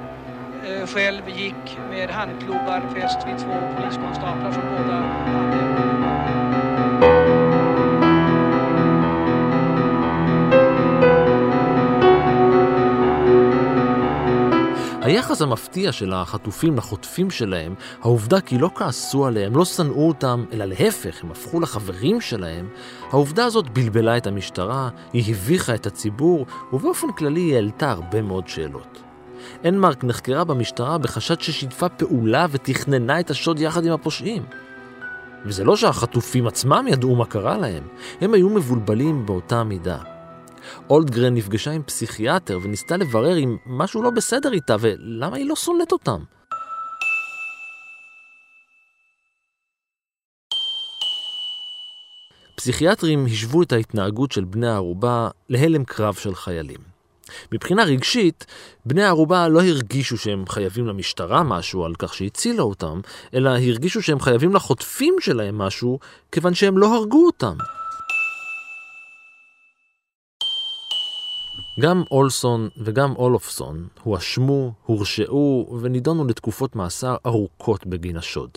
eh, 0.65 0.87
själv 0.87 1.29
gick 1.29 1.77
med 1.89 2.09
handklovar 2.09 2.81
fäst 2.95 3.17
vid 3.27 3.37
två 3.37 3.53
poliskonstaplar 3.77 4.51
som 4.51 4.61
båda 4.77 4.93
hade 4.93 5.15
היחס 15.05 15.41
המפתיע 15.41 15.91
של 15.91 16.13
החטופים 16.13 16.77
לחוטפים 16.77 17.31
שלהם, 17.31 17.73
העובדה 18.01 18.41
כי 18.41 18.57
לא 18.57 18.69
כעסו 18.75 19.25
עליהם, 19.25 19.55
לא 19.55 19.65
שנאו 19.65 20.07
אותם, 20.07 20.45
אלא 20.53 20.65
להפך, 20.65 21.23
הם 21.23 21.31
הפכו 21.31 21.59
לחברים 21.59 22.21
שלהם, 22.21 22.67
העובדה 23.11 23.45
הזאת 23.45 23.69
בלבלה 23.69 24.17
את 24.17 24.27
המשטרה, 24.27 24.89
היא 25.13 25.23
הביכה 25.33 25.75
את 25.75 25.85
הציבור, 25.85 26.45
ובאופן 26.73 27.11
כללי 27.11 27.39
היא 27.39 27.55
העלתה 27.55 27.91
הרבה 27.91 28.21
מאוד 28.21 28.47
שאלות. 28.47 29.01
אנמרק 29.65 30.03
נחקרה 30.03 30.43
במשטרה 30.43 30.97
בחשד 30.97 31.41
ששיתפה 31.41 31.89
פעולה 31.89 32.45
ותכננה 32.51 33.19
את 33.19 33.29
השוד 33.29 33.59
יחד 33.59 33.85
עם 33.85 33.91
הפושעים. 33.91 34.43
וזה 35.45 35.63
לא 35.63 35.75
שהחטופים 35.75 36.47
עצמם 36.47 36.85
ידעו 36.89 37.15
מה 37.15 37.25
קרה 37.25 37.57
להם, 37.57 37.83
הם 38.21 38.33
היו 38.33 38.49
מבולבלים 38.49 39.25
באותה 39.25 39.63
מידה. 39.63 40.14
אולדגרן 40.89 41.35
נפגשה 41.35 41.71
עם 41.71 41.83
פסיכיאטר 41.83 42.59
וניסתה 42.63 42.97
לברר 42.97 43.37
אם 43.37 43.57
משהו 43.65 44.03
לא 44.03 44.09
בסדר 44.09 44.53
איתה 44.53 44.75
ולמה 44.79 45.37
היא 45.37 45.49
לא 45.49 45.55
שונאת 45.55 45.91
אותם. 45.91 46.23
פסיכיאטרים 52.55 53.25
השוו 53.25 53.63
את 53.63 53.71
ההתנהגות 53.71 54.31
של 54.31 54.43
בני 54.43 54.67
הערובה 54.67 55.29
להלם 55.49 55.83
קרב 55.83 56.13
של 56.13 56.35
חיילים. 56.35 56.95
מבחינה 57.51 57.83
רגשית, 57.83 58.45
בני 58.85 59.03
הערובה 59.03 59.47
לא 59.47 59.61
הרגישו 59.63 60.17
שהם 60.17 60.47
חייבים 60.47 60.87
למשטרה 60.87 61.43
משהו 61.43 61.85
על 61.85 61.95
כך 61.99 62.13
שהצילה 62.13 62.61
אותם, 62.61 62.99
אלא 63.33 63.49
הרגישו 63.49 64.01
שהם 64.01 64.19
חייבים 64.19 64.55
לחוטפים 64.55 65.15
שלהם 65.19 65.57
משהו, 65.57 65.99
כיוון 66.31 66.53
שהם 66.53 66.77
לא 66.77 66.95
הרגו 66.95 67.25
אותם. 67.25 67.57
גם 71.79 72.03
אולסון 72.11 72.69
וגם 72.77 73.15
אולופסון 73.15 73.87
הואשמו, 74.03 74.73
הורשעו 74.85 75.77
ונידונו 75.81 76.25
לתקופות 76.25 76.75
מאסר 76.75 77.15
ארוכות 77.25 77.87
בגין 77.87 78.17
השוד. 78.17 78.49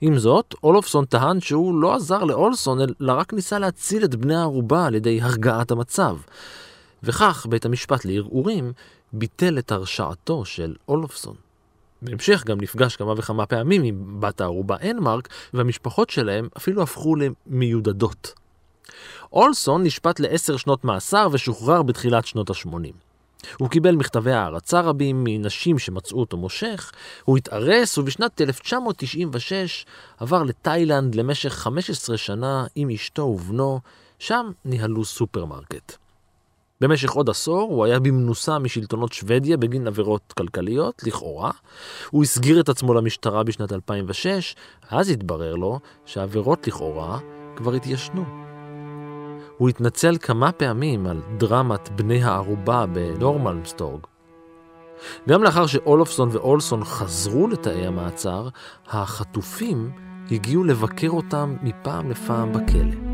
עם 0.00 0.18
זאת, 0.18 0.54
אולופסון 0.62 1.04
טען 1.04 1.40
שהוא 1.40 1.80
לא 1.80 1.94
עזר 1.94 2.24
לאולסון, 2.24 2.78
אלא 2.80 3.12
רק 3.12 3.32
ניסה 3.32 3.58
להציל 3.58 4.04
את 4.04 4.14
בני 4.14 4.34
הערובה 4.34 4.86
על 4.86 4.94
ידי 4.94 5.20
הרגעת 5.22 5.70
המצב. 5.70 6.16
וכך 7.02 7.46
בית 7.48 7.64
המשפט 7.64 8.04
לערעורים 8.04 8.72
ביטל 9.12 9.58
את 9.58 9.72
הרשעתו 9.72 10.44
של 10.44 10.74
אולופסון. 10.88 11.34
בהמשך 12.02 12.44
גם 12.46 12.60
נפגש 12.60 12.96
כמה 12.96 13.14
וכמה 13.16 13.46
פעמים 13.46 13.82
עם 13.82 14.20
בת 14.20 14.40
הערובה 14.40 14.76
אנמרק, 14.90 15.28
והמשפחות 15.54 16.10
שלהם 16.10 16.48
אפילו 16.56 16.82
הפכו 16.82 17.14
למיודדות. 17.16 18.34
אולסון 19.32 19.82
נשפט 19.82 20.20
לעשר 20.20 20.56
שנות 20.56 20.84
מאסר 20.84 21.28
ושוחרר 21.32 21.82
בתחילת 21.82 22.26
שנות 22.26 22.50
ה-80. 22.50 22.92
הוא 23.58 23.68
קיבל 23.68 23.94
מכתבי 23.94 24.32
הערצה 24.32 24.80
רבים 24.80 25.24
מנשים 25.24 25.78
שמצאו 25.78 26.20
אותו 26.20 26.36
מושך, 26.36 26.92
הוא 27.24 27.36
התארס 27.36 27.98
ובשנת 27.98 28.40
1996 28.40 29.86
עבר 30.18 30.42
לתאילנד 30.42 31.14
למשך 31.14 31.52
15 31.52 32.16
שנה 32.16 32.66
עם 32.74 32.90
אשתו 32.90 33.22
ובנו, 33.22 33.80
שם 34.18 34.50
ניהלו 34.64 35.04
סופרמרקט. 35.04 35.96
במשך 36.80 37.10
עוד 37.10 37.30
עשור 37.30 37.62
הוא 37.62 37.84
היה 37.84 38.00
במנוסה 38.00 38.58
משלטונות 38.58 39.12
שוודיה 39.12 39.56
בגין 39.56 39.86
עבירות 39.86 40.32
כלכליות, 40.36 41.02
לכאורה. 41.06 41.50
הוא 42.10 42.22
הסגיר 42.22 42.60
את 42.60 42.68
עצמו 42.68 42.94
למשטרה 42.94 43.42
בשנת 43.42 43.72
2006, 43.72 44.54
אז 44.90 45.10
התברר 45.10 45.54
לו 45.54 45.78
שעבירות 46.06 46.66
לכאורה 46.66 47.18
כבר 47.56 47.74
התיישנו. 47.74 48.39
הוא 49.60 49.68
התנצל 49.68 50.16
כמה 50.20 50.52
פעמים 50.52 51.06
על 51.06 51.20
דרמת 51.36 51.88
בני 51.88 52.22
הערובה 52.22 52.86
בנורמלמסטורג. 52.86 54.00
גם 55.28 55.42
לאחר 55.42 55.66
שאולופסון 55.66 56.28
ואולסון 56.32 56.84
חזרו 56.84 57.48
לתאי 57.48 57.86
המעצר, 57.86 58.48
החטופים 58.88 59.90
הגיעו 60.30 60.64
לבקר 60.64 61.10
אותם 61.10 61.56
מפעם 61.62 62.10
לפעם 62.10 62.52
בכלא. 62.52 63.09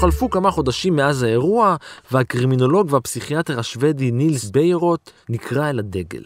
חלפו 0.00 0.30
כמה 0.30 0.50
חודשים 0.50 0.96
מאז 0.96 1.22
האירוע, 1.22 1.76
והקרימינולוג 2.12 2.92
והפסיכיאטר 2.92 3.58
השוודי 3.58 4.10
נילס 4.10 4.50
ביירוט 4.50 5.10
נקרא 5.28 5.70
אל 5.70 5.78
הדגל. 5.78 6.22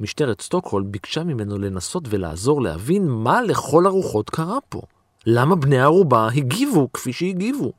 משטרת 0.00 0.40
סטוקהולם 0.40 0.92
ביקשה 0.92 1.24
ממנו 1.24 1.58
לנסות 1.58 2.04
ולעזור 2.10 2.62
להבין 2.62 3.08
מה 3.08 3.42
לכל 3.42 3.86
הרוחות 3.86 4.30
קרה 4.30 4.58
פה. 4.68 4.80
למה 5.26 5.56
בני 5.56 5.78
הערובה 5.78 6.28
הגיבו 6.36 6.92
כפי 6.92 7.12
שהגיבו? 7.12 7.72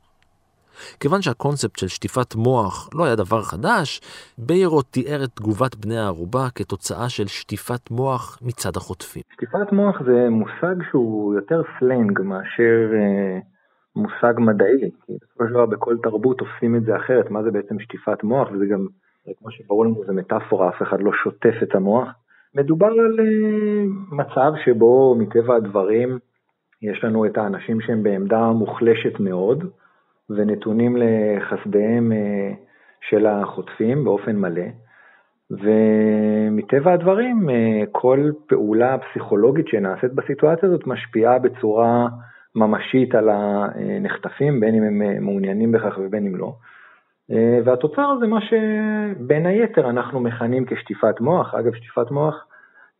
כיוון 1.00 1.22
שהקונספט 1.22 1.78
של 1.78 1.88
שטיפת 1.88 2.34
מוח 2.34 2.88
לא 2.94 3.04
היה 3.04 3.16
דבר 3.16 3.42
חדש, 3.42 4.00
ביירוט 4.38 4.86
תיאר 4.90 5.24
את 5.24 5.30
תגובת 5.34 5.76
בני 5.76 5.98
הערובה 5.98 6.46
כתוצאה 6.54 7.08
של 7.08 7.26
שטיפת 7.26 7.90
מוח 7.90 8.38
מצד 8.42 8.76
החוטפים. 8.76 9.22
שטיפת 9.32 9.72
מוח 9.72 9.96
זה 10.06 10.30
מושג 10.30 10.82
שהוא 10.90 11.34
יותר 11.34 11.62
סלנג 11.78 12.20
מאשר 12.20 12.92
אה, 12.94 13.38
מושג 13.96 14.34
מדעי, 14.38 14.90
כי 15.06 15.12
בסופו 15.22 15.44
של 15.46 15.54
דבר 15.54 15.66
בכל 15.66 15.96
תרבות 16.02 16.38
תופסים 16.38 16.76
את 16.76 16.84
זה 16.84 16.96
אחרת, 16.96 17.30
מה 17.30 17.42
זה 17.42 17.50
בעצם 17.50 17.80
שטיפת 17.80 18.24
מוח, 18.24 18.48
וזה 18.52 18.66
גם, 18.66 18.86
כמו 19.38 19.50
שברור 19.50 19.84
לנו, 19.84 20.04
זה 20.06 20.12
מטאפורה, 20.12 20.68
אף 20.68 20.82
אחד 20.82 21.00
לא 21.00 21.12
שוטף 21.12 21.54
את 21.62 21.74
המוח. 21.74 22.08
מדובר 22.54 22.86
על 22.86 23.20
uh, 23.20 24.14
מצב 24.14 24.52
שבו 24.64 25.16
מטבע 25.18 25.56
הדברים 25.56 26.18
יש 26.82 27.04
לנו 27.04 27.26
את 27.26 27.38
האנשים 27.38 27.80
שהם 27.80 28.02
בעמדה 28.02 28.46
מוחלשת 28.46 29.20
מאוד, 29.20 29.64
ונתונים 30.30 30.96
לחסדיהם 30.96 32.12
uh, 32.12 32.56
של 33.00 33.26
החוטפים 33.26 34.04
באופן 34.04 34.36
מלא. 34.36 34.66
ומטבע 35.50 36.92
הדברים, 36.92 37.48
uh, 37.48 37.52
כל 37.92 38.30
פעולה 38.46 38.96
פסיכולוגית 38.98 39.68
שנעשית 39.68 40.12
בסיטואציה 40.12 40.68
הזאת 40.68 40.86
משפיעה 40.86 41.38
בצורה 41.38 42.08
ממשית 42.58 43.14
על 43.14 43.28
הנחטפים, 43.28 44.60
בין 44.60 44.74
אם 44.74 44.82
הם 44.82 45.02
אה, 45.02 45.20
מעוניינים 45.20 45.72
בכך 45.72 45.98
ובין 45.98 46.26
אם 46.26 46.36
לא. 46.36 46.52
אה, 47.30 47.58
והתוצר 47.64 48.16
זה 48.20 48.26
מה 48.26 48.38
שבין 48.40 49.46
היתר 49.46 49.90
אנחנו 49.90 50.20
מכנים 50.20 50.64
כשטיפת 50.66 51.20
מוח. 51.20 51.54
אגב, 51.54 51.74
שטיפת 51.74 52.10
מוח 52.10 52.44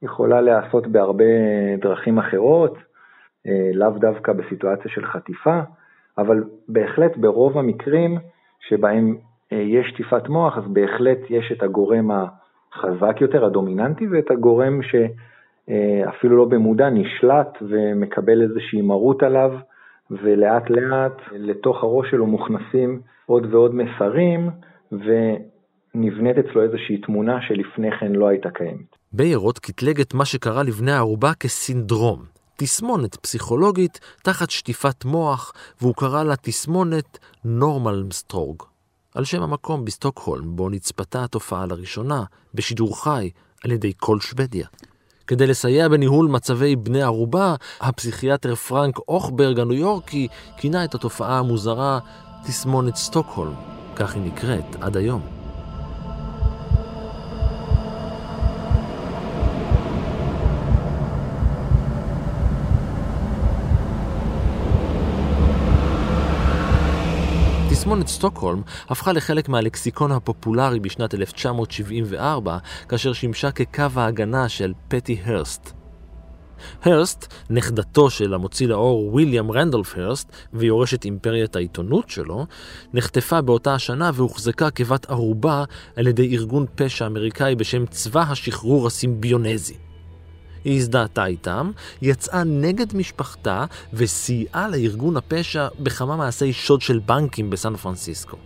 יכולה 0.02 0.40
להיעשות 0.40 0.86
בהרבה 0.86 1.24
דרכים 1.80 2.18
אחרות, 2.18 2.78
אה, 3.46 3.70
לאו 3.74 3.90
דווקא 3.90 4.32
בסיטואציה 4.32 4.90
של 4.90 5.06
חטיפה, 5.06 5.60
אבל 6.18 6.44
בהחלט 6.68 7.16
ברוב 7.16 7.58
המקרים 7.58 8.18
שבהם 8.60 9.16
יש 9.50 9.86
שטיפת 9.88 10.28
מוח, 10.28 10.58
אז 10.58 10.64
בהחלט 10.72 11.18
יש 11.30 11.52
את 11.52 11.62
הגורם 11.62 12.10
החזק 12.10 13.20
יותר, 13.20 13.44
הדומיננטי, 13.44 14.06
ואת 14.08 14.30
הגורם 14.30 14.82
ש... 14.82 14.94
אה, 15.70 16.08
אפילו 16.08 16.36
לא 16.36 16.44
במודע, 16.44 16.90
נשלט 16.90 17.48
ומקבל 17.60 18.42
איזושהי 18.42 18.82
מרות 18.82 19.22
עליו, 19.22 19.50
ולאט 20.10 20.70
לאט 20.70 21.16
לתוך 21.32 21.82
הראש 21.82 22.10
שלו 22.10 22.26
מוכנסים 22.26 23.00
עוד 23.26 23.54
ועוד 23.54 23.74
מסרים, 23.74 24.50
ונבנית 24.92 26.38
אצלו 26.38 26.62
איזושהי 26.62 26.98
תמונה 26.98 27.38
שלפני 27.48 27.90
כן 28.00 28.12
לא 28.12 28.28
הייתה 28.28 28.50
קיימת. 28.50 28.96
ביירוט 29.12 29.58
קטלג 29.58 30.00
את 30.00 30.14
מה 30.14 30.24
שקרה 30.24 30.62
לבני 30.62 30.92
הערובה 30.92 31.34
כסינדרום, 31.40 32.18
תסמונת 32.56 33.16
פסיכולוגית 33.16 34.00
תחת 34.22 34.50
שטיפת 34.50 35.04
מוח, 35.04 35.52
והוא 35.80 35.94
קרא 35.96 36.24
לה 36.24 36.36
תסמונת 36.36 37.18
נורמלמסטורג, 37.44 38.62
על 39.14 39.24
שם 39.24 39.42
המקום 39.42 39.84
בסטוקהולם 39.84 40.56
בו 40.56 40.68
נצפתה 40.68 41.24
התופעה 41.24 41.66
לראשונה, 41.66 42.22
בשידור 42.54 43.04
חי, 43.04 43.30
על 43.64 43.70
ידי 43.70 43.92
כל 43.96 44.20
שוודיה. 44.20 44.66
כדי 45.28 45.46
לסייע 45.46 45.88
בניהול 45.88 46.26
מצבי 46.26 46.76
בני 46.76 47.02
ערובה, 47.02 47.54
הפסיכיאטר 47.80 48.54
פרנק 48.54 48.98
אוכברג 49.08 49.60
הניו 49.60 49.72
יורקי 49.76 50.28
כינה 50.56 50.84
את 50.84 50.94
התופעה 50.94 51.38
המוזרה 51.38 51.98
תסמונת 52.46 52.96
סטוקהולם, 52.96 53.54
כך 53.96 54.14
היא 54.14 54.22
נקראת 54.22 54.76
עד 54.80 54.96
היום. 54.96 55.37
תסמונת 67.88 68.08
סטוקהולם 68.08 68.62
הפכה 68.88 69.12
לחלק 69.12 69.48
מהלקסיקון 69.48 70.12
הפופולרי 70.12 70.80
בשנת 70.80 71.14
1974, 71.14 72.58
כאשר 72.88 73.12
שימשה 73.12 73.50
כקו 73.50 73.82
ההגנה 73.96 74.48
של 74.48 74.72
פטי 74.88 75.20
הרסט. 75.24 75.72
הרסט, 76.82 77.34
נכדתו 77.50 78.10
של 78.10 78.34
המוציא 78.34 78.66
לאור 78.68 79.14
ויליאם 79.14 79.50
רנדולף 79.50 79.98
הרסט 79.98 80.32
ויורשת 80.52 81.04
אימפריית 81.04 81.56
העיתונות 81.56 82.10
שלו, 82.10 82.46
נחטפה 82.94 83.40
באותה 83.40 83.74
השנה 83.74 84.10
והוחזקה 84.14 84.70
כבת 84.70 85.10
ערובה 85.10 85.64
על 85.96 86.06
ידי 86.06 86.36
ארגון 86.36 86.66
פשע 86.74 87.06
אמריקאי 87.06 87.54
בשם 87.54 87.86
צבא 87.86 88.20
השחרור 88.20 88.86
הסימביונזי. 88.86 89.87
היא 90.64 90.76
הזדהתה 90.76 91.26
איתם, 91.26 91.70
יצאה 92.02 92.44
נגד 92.44 92.96
משפחתה 92.96 93.64
וסייעה 93.92 94.68
לארגון 94.68 95.16
הפשע 95.16 95.68
בכמה 95.80 96.16
מעשי 96.16 96.52
שוד 96.52 96.80
של 96.80 96.98
בנקים 96.98 97.50
בסן 97.50 97.76
פרנסיסקו. 97.76 98.36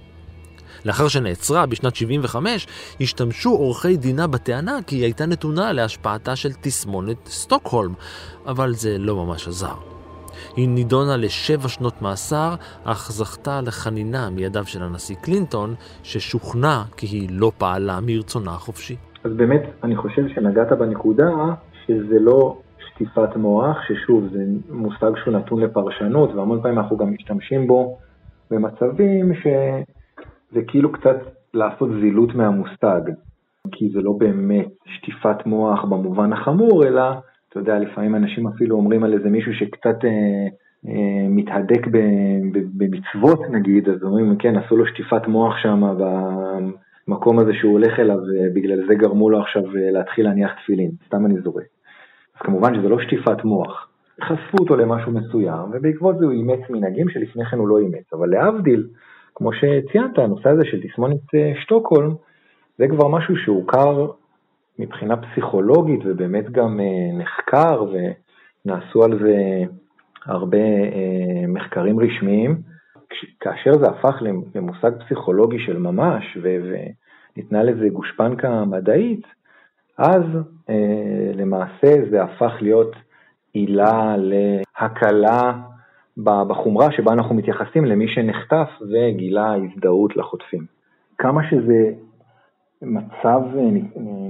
לאחר 0.84 1.08
שנעצרה 1.08 1.66
בשנת 1.66 1.96
75, 1.96 2.66
השתמשו 3.00 3.50
עורכי 3.50 3.96
דינה 3.96 4.26
בטענה 4.26 4.78
כי 4.86 4.96
היא 4.96 5.02
הייתה 5.02 5.26
נתונה 5.26 5.72
להשפעתה 5.72 6.36
של 6.36 6.52
תסמונת 6.60 7.26
סטוקהולם, 7.26 7.94
אבל 8.46 8.74
זה 8.74 8.98
לא 8.98 9.16
ממש 9.16 9.48
עזר. 9.48 9.74
היא 10.56 10.68
נידונה 10.68 11.16
לשבע 11.16 11.68
שנות 11.68 12.02
מאסר, 12.02 12.54
אך 12.84 13.12
זכתה 13.12 13.60
לחנינה 13.60 14.30
מידיו 14.30 14.66
של 14.66 14.82
הנשיא 14.82 15.16
קלינטון, 15.16 15.74
ששוכנע 16.02 16.82
כי 16.96 17.06
היא 17.06 17.28
לא 17.32 17.52
פעלה 17.58 17.98
מרצונה 18.02 18.50
החופשי. 18.50 18.96
אז 19.24 19.32
באמת, 19.36 19.62
אני 19.82 19.96
חושב 19.96 20.22
שנגעת 20.34 20.72
בנקודה 20.78 21.28
שזה 21.86 22.18
לא 22.20 22.58
שטיפת 22.78 23.36
מוח, 23.36 23.76
ששוב, 23.88 24.28
זה 24.32 24.44
מושג 24.70 25.10
שהוא 25.16 25.34
נתון 25.34 25.62
לפרשנות, 25.62 26.34
והמון 26.34 26.62
פעמים 26.62 26.78
אנחנו 26.78 26.96
גם 26.96 27.12
משתמשים 27.12 27.66
בו 27.66 27.98
במצבים 28.50 29.32
שזה 29.34 30.62
כאילו 30.66 30.92
קצת 30.92 31.16
לעשות 31.54 31.90
זילות 32.00 32.34
מהמושג, 32.34 33.00
כי 33.72 33.90
זה 33.94 34.00
לא 34.00 34.12
באמת 34.18 34.68
שטיפת 34.84 35.46
מוח 35.46 35.84
במובן 35.84 36.32
החמור, 36.32 36.84
אלא, 36.86 37.02
אתה 37.48 37.58
יודע, 37.58 37.78
לפעמים 37.78 38.14
אנשים 38.14 38.46
אפילו 38.48 38.76
אומרים 38.76 39.04
על 39.04 39.12
איזה 39.12 39.30
מישהו 39.30 39.54
שקצת 39.54 40.04
אה, 40.04 40.10
אה, 40.88 41.28
מתהדק 41.28 41.86
במצוות 42.52 43.40
נגיד, 43.50 43.88
אז 43.88 44.02
אומרים, 44.02 44.36
כן, 44.36 44.56
עשו 44.56 44.76
לו 44.76 44.86
שטיפת 44.86 45.26
מוח 45.28 45.54
שם 45.62 45.82
במקום 47.08 47.38
הזה 47.38 47.52
שהוא 47.54 47.72
הולך 47.72 47.98
אליו, 47.98 48.16
ובגלל 48.16 48.86
זה 48.88 48.94
גרמו 48.94 49.30
לו 49.30 49.40
עכשיו 49.40 49.62
אה, 49.76 49.90
להתחיל 49.90 50.24
להניח 50.24 50.50
תפילין, 50.62 50.90
סתם 51.06 51.26
אני 51.26 51.40
זורק. 51.40 51.64
אז 52.36 52.42
כמובן 52.46 52.74
שזה 52.74 52.88
לא 52.88 52.98
שטיפת 53.00 53.44
מוח. 53.44 53.88
חשפו 54.22 54.56
אותו 54.60 54.76
למשהו 54.76 55.12
מסוים, 55.12 55.70
ובעקבות 55.72 56.18
זה 56.18 56.24
הוא 56.24 56.32
אימץ 56.32 56.60
מנהגים 56.70 57.08
שלפני 57.08 57.44
כן 57.44 57.58
הוא 57.58 57.68
לא 57.68 57.78
אימץ. 57.78 58.12
אבל 58.12 58.28
להבדיל, 58.28 58.86
כמו 59.34 59.50
שציינת, 59.52 60.18
הנושא 60.18 60.48
הזה 60.48 60.64
של 60.64 60.80
תסמונת 60.82 61.34
אה, 61.34 61.52
שטוקהולם, 61.60 62.14
זה 62.78 62.88
כבר 62.88 63.08
משהו 63.08 63.36
שהוכר 63.36 64.06
מבחינה 64.78 65.16
פסיכולוגית 65.16 66.00
ובאמת 66.04 66.50
גם 66.50 66.80
אה, 66.80 67.18
נחקר 67.18 67.84
ונעשו 67.92 69.04
על 69.04 69.18
זה 69.22 69.36
הרבה 70.26 70.58
אה, 70.58 71.46
מחקרים 71.48 72.00
רשמיים. 72.00 72.71
כאשר 73.40 73.78
זה 73.78 73.86
הפך 73.86 74.22
למושג 74.54 74.90
פסיכולוגי 75.04 75.58
של 75.58 75.78
ממש 75.78 76.38
וניתנה 76.42 77.62
לזה 77.62 77.88
גושפנקה 77.88 78.64
מדעית, 78.64 79.26
אז 79.98 80.22
למעשה 81.34 81.94
זה 82.10 82.22
הפך 82.22 82.52
להיות 82.60 82.96
עילה 83.52 84.14
להקלה 84.16 85.52
בחומרה 86.16 86.92
שבה 86.92 87.12
אנחנו 87.12 87.34
מתייחסים 87.34 87.84
למי 87.84 88.08
שנחטף 88.08 88.68
וגילה 88.82 89.54
הזדהות 89.54 90.16
לחוטפים. 90.16 90.64
כמה 91.18 91.40
שזה 91.50 91.92
מצב, 92.82 93.42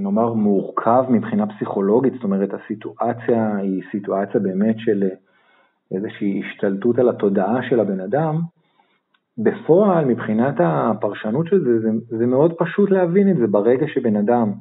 נאמר, 0.01 0.33
מורכב 0.33 1.03
מבחינה 1.09 1.45
פסיכולוגית, 1.47 2.13
זאת 2.13 2.23
אומרת, 2.23 2.49
הסיטואציה 2.53 3.55
היא 3.57 3.81
סיטואציה 3.91 4.39
באמת 4.39 4.75
של 4.77 5.03
איזושהי 5.91 6.41
השתלטות 6.45 6.99
על 6.99 7.09
התודעה 7.09 7.63
של 7.69 7.79
הבן 7.79 7.99
אדם, 7.99 8.41
בפועל, 9.37 10.05
מבחינת 10.05 10.55
הפרשנות 10.59 11.47
של 11.47 11.63
זה, 11.63 11.79
זה, 11.79 11.89
זה 12.17 12.25
מאוד 12.25 12.53
פשוט 12.57 12.91
להבין 12.91 13.31
את 13.31 13.37
זה 13.37 13.47
ברגע 13.47 13.85
שבן 13.87 14.15
אדם 14.15 14.51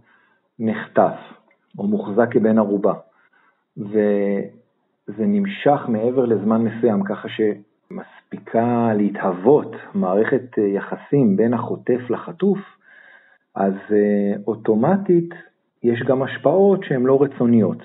נחטף 0.59 1.17
או 1.79 1.87
מוחזק 1.87 2.29
כבן 2.31 2.59
ערובה. 2.59 2.95
וזה 3.77 5.25
נמשך 5.27 5.81
מעבר 5.89 6.25
לזמן 6.25 6.63
מסוים, 6.63 7.05
ככה 7.05 7.29
שמספיקה 7.29 8.93
להתהוות 8.95 9.77
מערכת 9.95 10.59
יחסים 10.59 11.37
בין 11.37 11.55
החוטף 11.55 12.11
לחטוף, 12.11 12.59
אז 13.55 13.75
אה, 13.93 14.43
אוטומטית 14.47 15.35
יש 15.83 16.03
גם 16.03 16.23
השפעות 16.23 16.85
שהן 16.85 17.03
לא 17.03 17.23
רצוניות. 17.23 17.79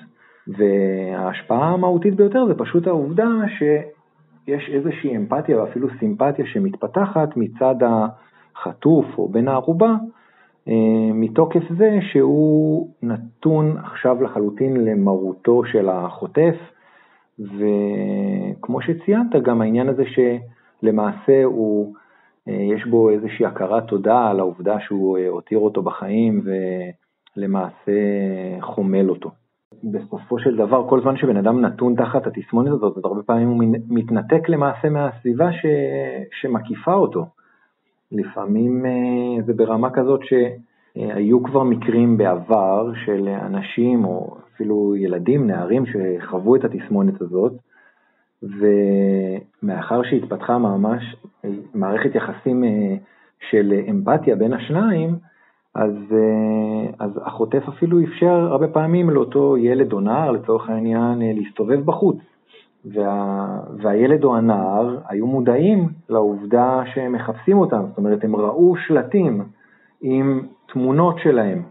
וההשפעה 0.48 1.70
המהותית 1.70 2.14
ביותר 2.14 2.46
זה 2.46 2.54
פשוט 2.54 2.86
העובדה 2.86 3.28
שיש 4.48 4.70
איזושהי 4.74 5.16
אמפתיה 5.16 5.62
ואפילו 5.62 5.88
סימפתיה 5.98 6.46
שמתפתחת 6.46 7.28
מצד 7.36 7.74
החטוף 7.82 9.06
או 9.18 9.28
בן 9.28 9.48
הערובה, 9.48 9.94
אה, 10.68 11.12
מתוקף 11.14 11.62
זה 11.78 11.98
שהוא 12.12 12.90
נתון 13.02 13.76
עכשיו 13.78 14.22
לחלוטין 14.22 14.84
למרותו 14.84 15.64
של 15.64 15.88
החוטף, 15.88 16.54
וכמו 17.38 18.80
שציינת, 18.82 19.42
גם 19.42 19.60
העניין 19.60 19.88
הזה 19.88 20.04
שלמעשה 20.06 21.44
הוא, 21.44 21.94
אה, 22.48 22.52
יש 22.52 22.86
בו 22.86 23.10
איזושהי 23.10 23.46
הכרת 23.46 23.86
תודה 23.88 24.30
על 24.30 24.40
העובדה 24.40 24.80
שהוא 24.80 25.18
אה, 25.18 25.28
הותיר 25.28 25.58
אותו 25.58 25.82
בחיים 25.82 26.40
ולמעשה 27.36 27.92
חומל 28.60 29.10
אותו. 29.10 29.30
בסופו 29.84 30.38
של 30.38 30.56
דבר, 30.56 30.88
כל 30.88 31.00
זמן 31.02 31.16
שבן 31.16 31.36
אדם 31.36 31.60
נתון 31.60 31.94
תחת 31.94 32.26
התסמונת 32.26 32.72
הזאת, 32.72 32.96
אז 32.96 33.04
הרבה 33.04 33.22
פעמים 33.22 33.48
הוא 33.48 33.64
מתנתק 33.88 34.48
למעשה 34.48 34.88
מהסביבה 34.88 35.52
ש... 35.52 35.66
שמקיפה 36.40 36.94
אותו. 36.94 37.26
לפעמים 38.12 38.86
אה, 38.86 39.42
זה 39.46 39.52
ברמה 39.52 39.90
כזאת 39.90 40.20
שהיו 40.24 41.42
כבר 41.42 41.62
מקרים 41.62 42.16
בעבר 42.16 42.92
של 43.04 43.28
אנשים 43.28 44.04
או 44.04 44.36
אפילו 44.54 44.96
ילדים, 44.96 45.46
נערים 45.46 45.84
שחוו 45.86 46.56
את 46.56 46.64
התסמונת 46.64 47.22
הזאת, 47.22 47.52
ומאחר 48.42 50.02
שהתפתחה 50.02 50.58
ממש 50.58 51.16
מערכת 51.74 52.14
יחסים 52.14 52.64
אה, 52.64 52.96
של 53.50 53.72
אמפתיה 53.90 54.36
בין 54.36 54.52
השניים, 54.52 55.10
אז, 55.74 55.94
אה, 56.12 56.90
אז 56.98 57.10
החוטף 57.24 57.68
אפילו 57.68 58.04
אפשר 58.04 58.48
הרבה 58.50 58.68
פעמים 58.68 59.10
לאותו 59.10 59.56
ילד 59.56 59.92
או 59.92 60.00
נער, 60.00 60.30
לצורך 60.30 60.68
העניין, 60.68 61.18
להסתובב 61.36 61.80
בחוץ. 61.84 62.18
וה, 62.84 63.46
והילד 63.82 64.24
או 64.24 64.36
הנער 64.36 64.98
היו 65.08 65.26
מודעים 65.26 65.88
לעובדה 66.08 66.82
שהם 66.94 67.12
מחפשים 67.12 67.58
אותם, 67.58 67.82
זאת 67.88 67.98
אומרת 67.98 68.24
הם 68.24 68.36
ראו 68.36 68.76
שלטים 68.76 69.42
עם 70.00 70.42
תמונות 70.72 71.18
שלהם, 71.18 71.62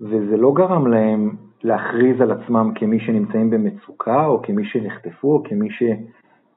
וזה 0.00 0.36
לא 0.36 0.52
גרם 0.52 0.86
להם 0.86 1.30
להכריז 1.62 2.20
על 2.20 2.30
עצמם 2.30 2.72
כמי 2.74 3.00
שנמצאים 3.00 3.50
במצוקה 3.50 4.26
או 4.26 4.42
כמי 4.42 4.64
שנחטפו 4.64 5.32
או 5.32 5.42
כמי 5.44 5.68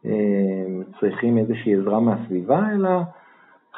שצריכים 0.03 1.37
איזושהי 1.37 1.75
עזרה 1.75 1.99
מהסביבה, 1.99 2.69
אלא 2.71 2.89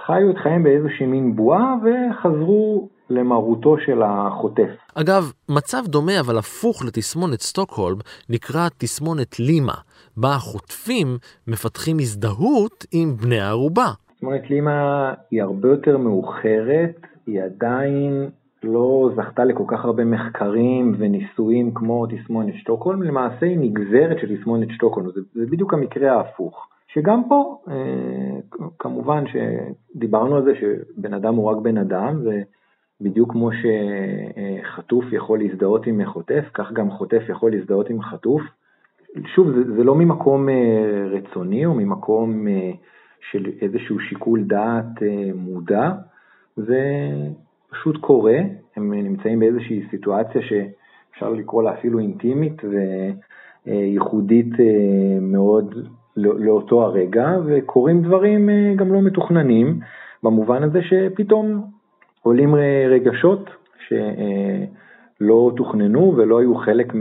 חיו 0.06 0.30
את 0.32 0.38
חייהם 0.44 0.64
באיזושהי 0.64 1.06
מין 1.06 1.36
בועה 1.36 1.76
וחזרו 1.84 2.90
למרותו 3.10 3.76
של 3.86 4.02
החוטף. 4.06 4.70
אגב, 4.96 5.32
מצב 5.50 5.84
דומה 5.86 6.20
אבל 6.20 6.38
הפוך 6.38 6.86
לתסמונת 6.86 7.42
סטוקהולם 7.42 7.98
נקרא 8.30 8.68
תסמונת 8.78 9.40
לימה, 9.40 9.74
בה 10.18 10.36
החוטפים 10.36 11.08
מפתחים 11.48 11.98
הזדהות 12.00 12.86
עם 12.92 13.18
בני 13.18 13.40
הערובה. 13.40 13.88
תסמונת 14.16 14.50
לימה 14.50 15.14
היא 15.32 15.42
הרבה 15.42 15.70
יותר 15.70 15.98
מאוחרת, 15.98 16.96
היא 17.28 17.42
עדיין 17.44 18.30
לא 18.64 19.10
זכתה 19.16 19.44
לכל 19.44 19.64
כך 19.68 19.86
הרבה 19.86 20.06
מחקרים 20.06 20.96
וניסויים 20.98 21.74
כמו 21.74 22.08
תסמונת 22.08 22.54
שטוקהולם, 22.58 23.04
למעשה 23.04 23.46
היא 23.46 23.58
נגזרת 23.60 24.18
של 24.22 24.38
תסמונת 24.38 24.68
שטוקהולם, 24.72 25.10
זה, 25.12 25.22
זה 25.34 25.46
בדיוק 25.46 25.74
המקרה 25.74 26.12
ההפוך. 26.12 26.68
שגם 26.94 27.22
פה, 27.30 27.58
אה, 27.72 28.40
כמובן 28.80 29.24
שדיברנו 29.28 30.36
על 30.36 30.44
זה 30.44 30.52
שבן 30.56 31.14
אדם 31.14 31.36
הוא 31.36 31.52
רק 31.52 31.58
בן 31.58 31.78
אדם, 31.78 32.22
ובדיוק 33.02 33.32
כמו 33.32 33.50
שחטוף 33.52 35.06
יכול 35.12 35.40
להזדהות 35.40 35.88
עם 35.88 36.06
חוטף, 36.06 36.44
כך 36.54 36.72
גם 36.72 36.92
חוטף 36.92 37.22
יכול 37.30 37.52
להזדהות 37.52 37.90
עם 37.90 38.02
חטוף. 38.02 38.42
שוב, 39.36 39.52
זה, 39.52 39.76
זה 39.76 39.84
לא 39.84 39.96
ממקום 39.96 40.50
אה, 40.50 41.08
רצוני 41.12 41.66
או 41.66 41.74
ממקום 41.74 42.48
אה, 42.48 42.72
של 43.32 43.46
איזשהו 43.62 44.00
שיקול 44.00 44.44
דעת 44.44 45.02
מודע, 45.36 45.92
זה 46.58 47.10
פשוט 47.70 47.98
קורה, 47.98 48.38
הם 48.76 48.94
נמצאים 48.94 49.40
באיזושהי 49.40 49.84
סיטואציה 49.92 50.42
שאפשר 50.42 51.30
לקרוא 51.30 51.64
לה 51.64 51.74
אפילו 51.74 52.00
אינטימית 52.00 52.62
וייחודית 53.66 54.50
מאוד 55.22 55.76
לאותו 56.18 56.84
הרגע, 56.84 57.38
וקורים 57.46 58.02
דברים 58.02 58.50
אה, 58.50 58.74
גם 58.76 58.94
לא 58.94 59.02
מתוכננים, 59.02 59.80
במובן 60.24 60.64
הזה 60.64 60.80
שפתאום 60.82 61.72
עולים 62.22 62.56
רגשות 62.90 63.50
שלא 63.88 65.52
תוכננו 65.58 66.14
ולא 66.18 66.40
היו 66.40 66.56
חלק 66.56 66.94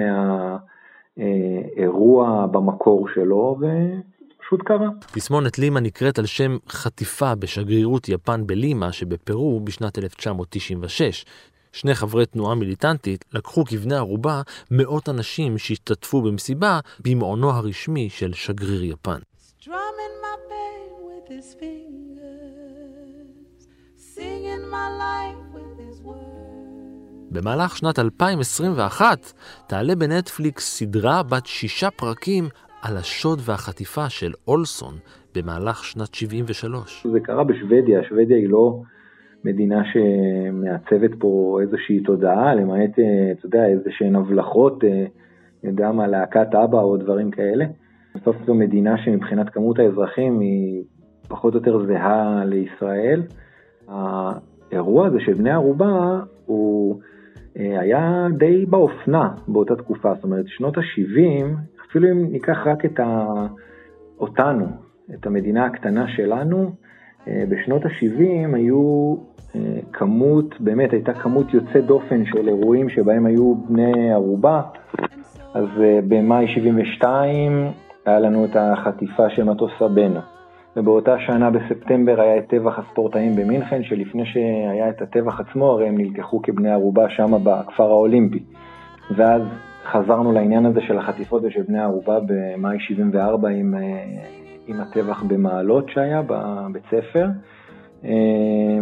מהאירוע 1.17 2.47
במקור 2.47 3.09
שלו, 3.15 3.57
ופשוט 3.59 4.63
קרה. 4.63 4.89
תסמונת 5.13 5.59
לימה 5.59 5.81
נקראת 5.81 6.19
על 6.19 6.27
שם 6.27 6.57
חטיפה 6.69 7.35
בשגרירות 7.35 8.09
יפן 8.09 8.47
בלימה 8.47 8.93
שבפרו 8.93 9.61
בשנת 9.61 9.99
1996. 9.99 11.25
שני 11.73 11.95
חברי 11.95 12.27
תנועה 12.27 12.55
מיליטנטית 12.55 13.25
לקחו 13.33 13.65
כבני 13.65 13.95
ערובה 13.95 14.43
מאות 14.71 15.09
אנשים 15.09 15.59
שהשתתפו 15.59 16.23
במסיבה 16.23 16.81
במעונו 17.05 17.51
הרשמי 17.51 18.09
של 18.11 18.33
שגריר 18.33 18.85
יפן. 18.85 19.19
במהלך 27.31 27.77
שנת 27.77 27.99
2021 27.99 29.33
תעלה 29.67 29.95
בנטפליקס 29.95 30.77
סדרה 30.77 31.23
בת 31.23 31.47
שישה 31.47 31.91
פרקים 31.91 32.49
על 32.83 32.97
השוד 32.97 33.41
והחטיפה 33.45 34.09
של 34.09 34.33
אולסון 34.49 34.99
במהלך 35.35 35.85
שנת 35.85 36.15
73. 36.15 37.07
זה 37.13 37.21
קרה 37.21 37.45
בשוודיה, 37.45 38.01
שוודיה 38.09 38.37
היא 38.37 38.49
לא 38.49 38.83
מדינה 39.49 39.83
שמעצבת 39.93 41.11
פה 41.19 41.59
איזושהי 41.63 42.01
תודעה, 42.01 42.55
למעט, 42.55 42.99
אה, 42.99 43.33
אתה 43.33 43.47
יודע, 43.47 43.67
איזה 43.67 43.91
שהן 43.91 44.17
הבלחות, 44.17 44.85
אה, 44.85 44.91
אני 45.63 45.71
יודע 45.71 45.93
מה, 45.93 46.07
להקת 46.07 46.55
אבא 46.55 46.81
או 46.81 46.97
דברים 46.97 47.31
כאלה. 47.31 47.65
בסוף 48.15 48.37
זו 48.47 48.55
מדינה 48.55 48.99
שמבחינת 48.99 49.51
כמות 49.51 49.79
האזרחים 49.79 50.41
היא 50.41 50.83
פחות 51.29 51.55
או 51.55 51.59
יותר 51.59 51.87
זהה 51.87 52.45
לישראל. 52.45 53.23
האירוע 53.89 55.07
הזה 55.07 55.21
של 55.21 55.33
בני 55.33 55.51
ערובה 55.51 56.21
הוא 56.47 57.01
אה, 57.59 57.81
היה 57.81 58.27
די 58.39 58.67
באופנה 58.67 59.29
באותה 59.49 59.77
תקופה, 59.77 60.15
זאת 60.15 60.25
אומרת 60.25 60.45
שנות 60.49 60.79
ה-70, 60.79 61.45
אפילו 61.89 62.11
אם 62.11 62.33
ניקח 62.33 62.67
רק 62.67 62.85
את 62.85 63.01
ה... 63.01 63.27
אותנו, 64.21 64.67
את 65.15 65.27
המדינה 65.27 65.67
הקטנה 65.67 66.09
שלנו, 66.09 66.73
בשנות 67.49 67.85
ה-70 67.85 68.57
היו 68.57 69.15
אה, 69.57 69.61
כמות, 69.93 70.61
באמת 70.61 70.93
הייתה 70.93 71.13
כמות 71.13 71.55
יוצאת 71.55 71.87
דופן 71.87 72.25
של 72.25 72.49
אירועים 72.49 72.89
שבהם 72.89 73.27
היו 73.27 73.55
בני 73.55 74.13
ערובה. 74.13 74.63
אז 75.55 75.69
במאי 76.09 76.49
72 76.49 77.67
היה 78.07 78.21
לנו 78.21 78.45
את 78.45 78.57
החטיפה 78.57 79.31
של 79.31 79.45
מטוס 79.45 79.71
סבנה. 79.79 80.21
ובאותה 80.77 81.19
שנה 81.19 81.51
בספטמבר 81.51 82.21
היה 82.21 82.39
את 82.39 82.47
טבח 82.49 82.79
הספורטאים 82.79 83.37
במינכן, 83.37 83.83
שלפני 83.83 84.27
שהיה 84.27 84.89
את 84.89 85.03
הטבח 85.03 85.41
עצמו, 85.41 85.71
הרי 85.71 85.89
הם 85.89 85.99
נלקחו 85.99 86.43
כבני 86.43 86.71
ערובה 86.71 87.11
שם 87.11 87.33
בכפר 87.45 87.85
האולימפי. 87.85 88.43
ואז 89.17 89.43
חזרנו 89.85 90.33
לעניין 90.33 90.67
הזה 90.67 90.81
של 90.81 90.99
החטיפות 90.99 91.43
ושל 91.45 91.63
בני 91.63 91.81
ערובה 91.81 92.19
במאי 92.27 92.81
74 92.81 93.49
עם, 93.49 93.75
אה, 93.75 93.81
עם 94.69 94.81
הטבח 94.81 95.23
במעלות 95.23 95.91
שהיה 95.91 96.23
בבית 96.23 96.83
ספר. 96.91 97.27
אה, 98.05 98.11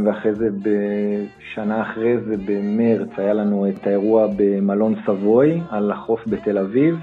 ואחרי 0.04 0.34
זה, 0.34 0.48
בשנה 0.62 1.82
אחרי 1.82 2.18
זה, 2.18 2.34
במרץ, 2.46 3.08
היה 3.16 3.32
לנו 3.32 3.68
את 3.68 3.86
האירוע 3.86 4.26
במלון 4.36 4.94
סבוי 5.06 5.60
על 5.70 5.90
החוף 5.90 6.20
בתל 6.28 6.58
אביב. 6.58 6.96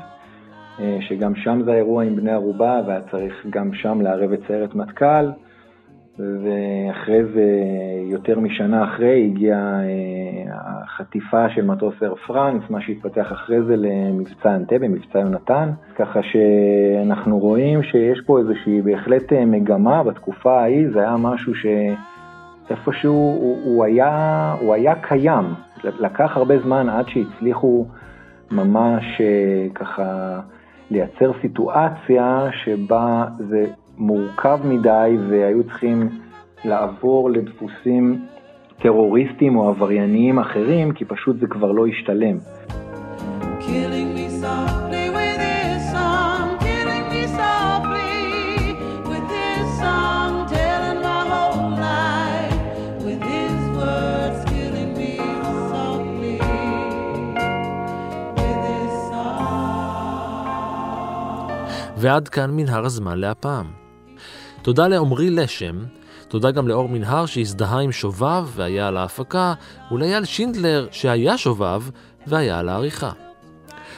אה, 0.79 0.97
שגם 1.01 1.35
שם 1.35 1.61
זה 1.65 1.71
האירוע 1.71 2.03
עם 2.03 2.15
בני 2.15 2.31
ערובה, 2.31 2.81
והיה 2.87 3.01
צריך 3.11 3.45
גם 3.49 3.73
שם 3.73 4.01
לערב 4.01 4.31
את 4.31 4.39
סיירת 4.47 4.75
מטכ"ל, 4.75 5.31
ואחרי 6.19 7.23
זה, 7.33 7.45
יותר 8.11 8.39
משנה 8.39 8.83
אחרי, 8.83 9.25
הגיעה 9.31 9.83
אה, 9.83 10.53
החטיפה 10.83 11.49
של 11.49 11.65
מטוס 11.65 11.93
אר 12.03 12.15
פרנס, 12.15 12.63
מה 12.69 12.81
שהתפתח 12.81 13.31
אחרי 13.31 13.61
זה 13.61 13.75
למבצע 13.77 14.55
אנטבה, 14.55 14.87
מבצע 14.87 15.19
יונתן, 15.19 15.69
ככה 15.95 16.19
שאנחנו 16.23 17.39
רואים 17.39 17.83
שיש 17.83 18.21
פה 18.25 18.39
איזושהי 18.39 18.81
בהחלט 18.81 19.33
אה, 19.33 19.45
מגמה 19.45 20.03
בתקופה 20.03 20.61
ההיא, 20.61 20.87
זה 20.93 20.99
היה 20.99 21.17
משהו 21.17 21.53
שאיפשהו 21.55 23.13
הוא, 23.13 23.59
הוא, 23.63 23.85
היה, 23.85 24.55
הוא 24.59 24.73
היה 24.73 24.95
קיים, 24.95 25.45
לקח 25.83 26.37
הרבה 26.37 26.59
זמן 26.59 26.89
עד 26.89 27.05
שהצליחו 27.07 27.85
ממש 28.51 29.21
ככה 29.75 30.39
לייצר 30.91 31.31
סיטואציה 31.41 32.47
שבה 32.63 33.25
זה 33.37 33.65
מורכב 33.97 34.59
מדי 34.63 35.17
והיו 35.29 35.63
צריכים 35.63 36.09
לעבור 36.65 37.29
לדפוסים 37.29 38.25
טרוריסטיים 38.81 39.55
או 39.55 39.69
עברייניים 39.69 40.39
אחרים, 40.39 40.91
כי 40.91 41.05
פשוט 41.05 41.39
זה 41.39 41.47
כבר 41.47 41.71
לא 41.71 41.87
השתלם. 41.87 42.37
Killing 43.59 44.09
me 44.17 44.27
softly 44.43 45.05
with 45.17 45.39
his 45.47 45.81
song, 45.95 46.47
killing 46.65 47.05
me 47.13 47.23
softly 47.39 48.75
with 49.09 49.27
his 49.37 49.65
song, 49.81 50.31
telling 50.55 50.99
my 51.07 51.21
whole 51.31 51.69
life 51.87 52.57
with 53.05 53.21
his 53.33 53.55
words, 53.79 54.39
killing 54.53 54.91
me 54.99 55.13
softly 55.71 56.37
with 58.37 58.61
his 58.69 58.93
song. 59.11 60.43
ועד 61.97 62.27
כאן 62.27 62.51
מנהר 62.51 62.85
הזמן 62.85 63.17
להפעם. 63.17 63.82
תודה 64.63 64.87
לעמרי 64.87 65.29
לשם, 65.29 65.75
תודה 66.27 66.51
גם 66.51 66.67
לאור 66.67 66.89
מנהר 66.89 67.25
שהזדהה 67.25 67.79
עם 67.79 67.91
שובב 67.91 68.47
והיה 68.55 68.87
על 68.87 68.97
ההפקה, 68.97 69.53
ולאייל 69.91 70.25
שינדלר 70.25 70.87
שהיה 70.91 71.37
שובב 71.37 71.81
והיה 72.27 72.59
על 72.59 72.69
העריכה. 72.69 73.11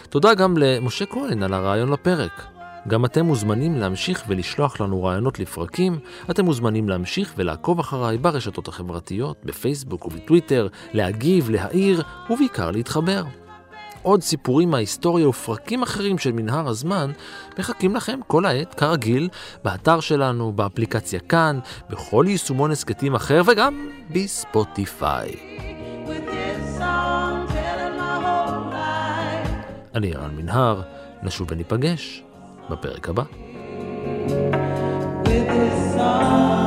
תודה 0.09 0.33
גם 0.33 0.57
למשה 0.57 1.05
כהן 1.05 1.43
על 1.43 1.53
הרעיון 1.53 1.91
לפרק. 1.91 2.45
גם 2.87 3.05
אתם 3.05 3.25
מוזמנים 3.25 3.75
להמשיך 3.75 4.23
ולשלוח 4.27 4.81
לנו 4.81 5.03
רעיונות 5.03 5.39
לפרקים, 5.39 5.99
אתם 6.29 6.45
מוזמנים 6.45 6.89
להמשיך 6.89 7.33
ולעקוב 7.37 7.79
אחריי 7.79 8.17
ברשתות 8.17 8.67
החברתיות, 8.67 9.37
בפייסבוק 9.43 10.05
ובטוויטר, 10.05 10.67
להגיב, 10.93 11.49
להעיר 11.49 12.03
ובעיקר 12.29 12.71
להתחבר. 12.71 13.23
עוד 14.05 14.23
סיפורים 14.23 14.71
מההיסטוריה 14.71 15.29
ופרקים 15.29 15.83
אחרים 15.83 16.17
של 16.17 16.31
מנהר 16.31 16.67
הזמן 16.67 17.11
מחכים 17.59 17.95
לכם 17.95 18.19
כל 18.27 18.45
העת, 18.45 18.73
כרגיל, 18.73 19.29
באתר 19.63 19.99
שלנו, 19.99 20.51
באפליקציה 20.51 21.19
כאן, 21.19 21.59
בכל 21.89 22.25
יישומון 22.27 22.71
הסכתים 22.71 23.15
אחר 23.15 23.41
וגם 23.47 23.89
בספוטיפיי. 24.11 25.31
אני 29.95 30.13
ערן 30.15 30.35
מנהר, 30.35 30.81
נשוב 31.23 31.47
וניפגש 31.51 32.23
בפרק 32.69 33.09
הבא. 33.09 33.23
with 35.25 35.49
his 35.49 35.95
song. 35.95 36.64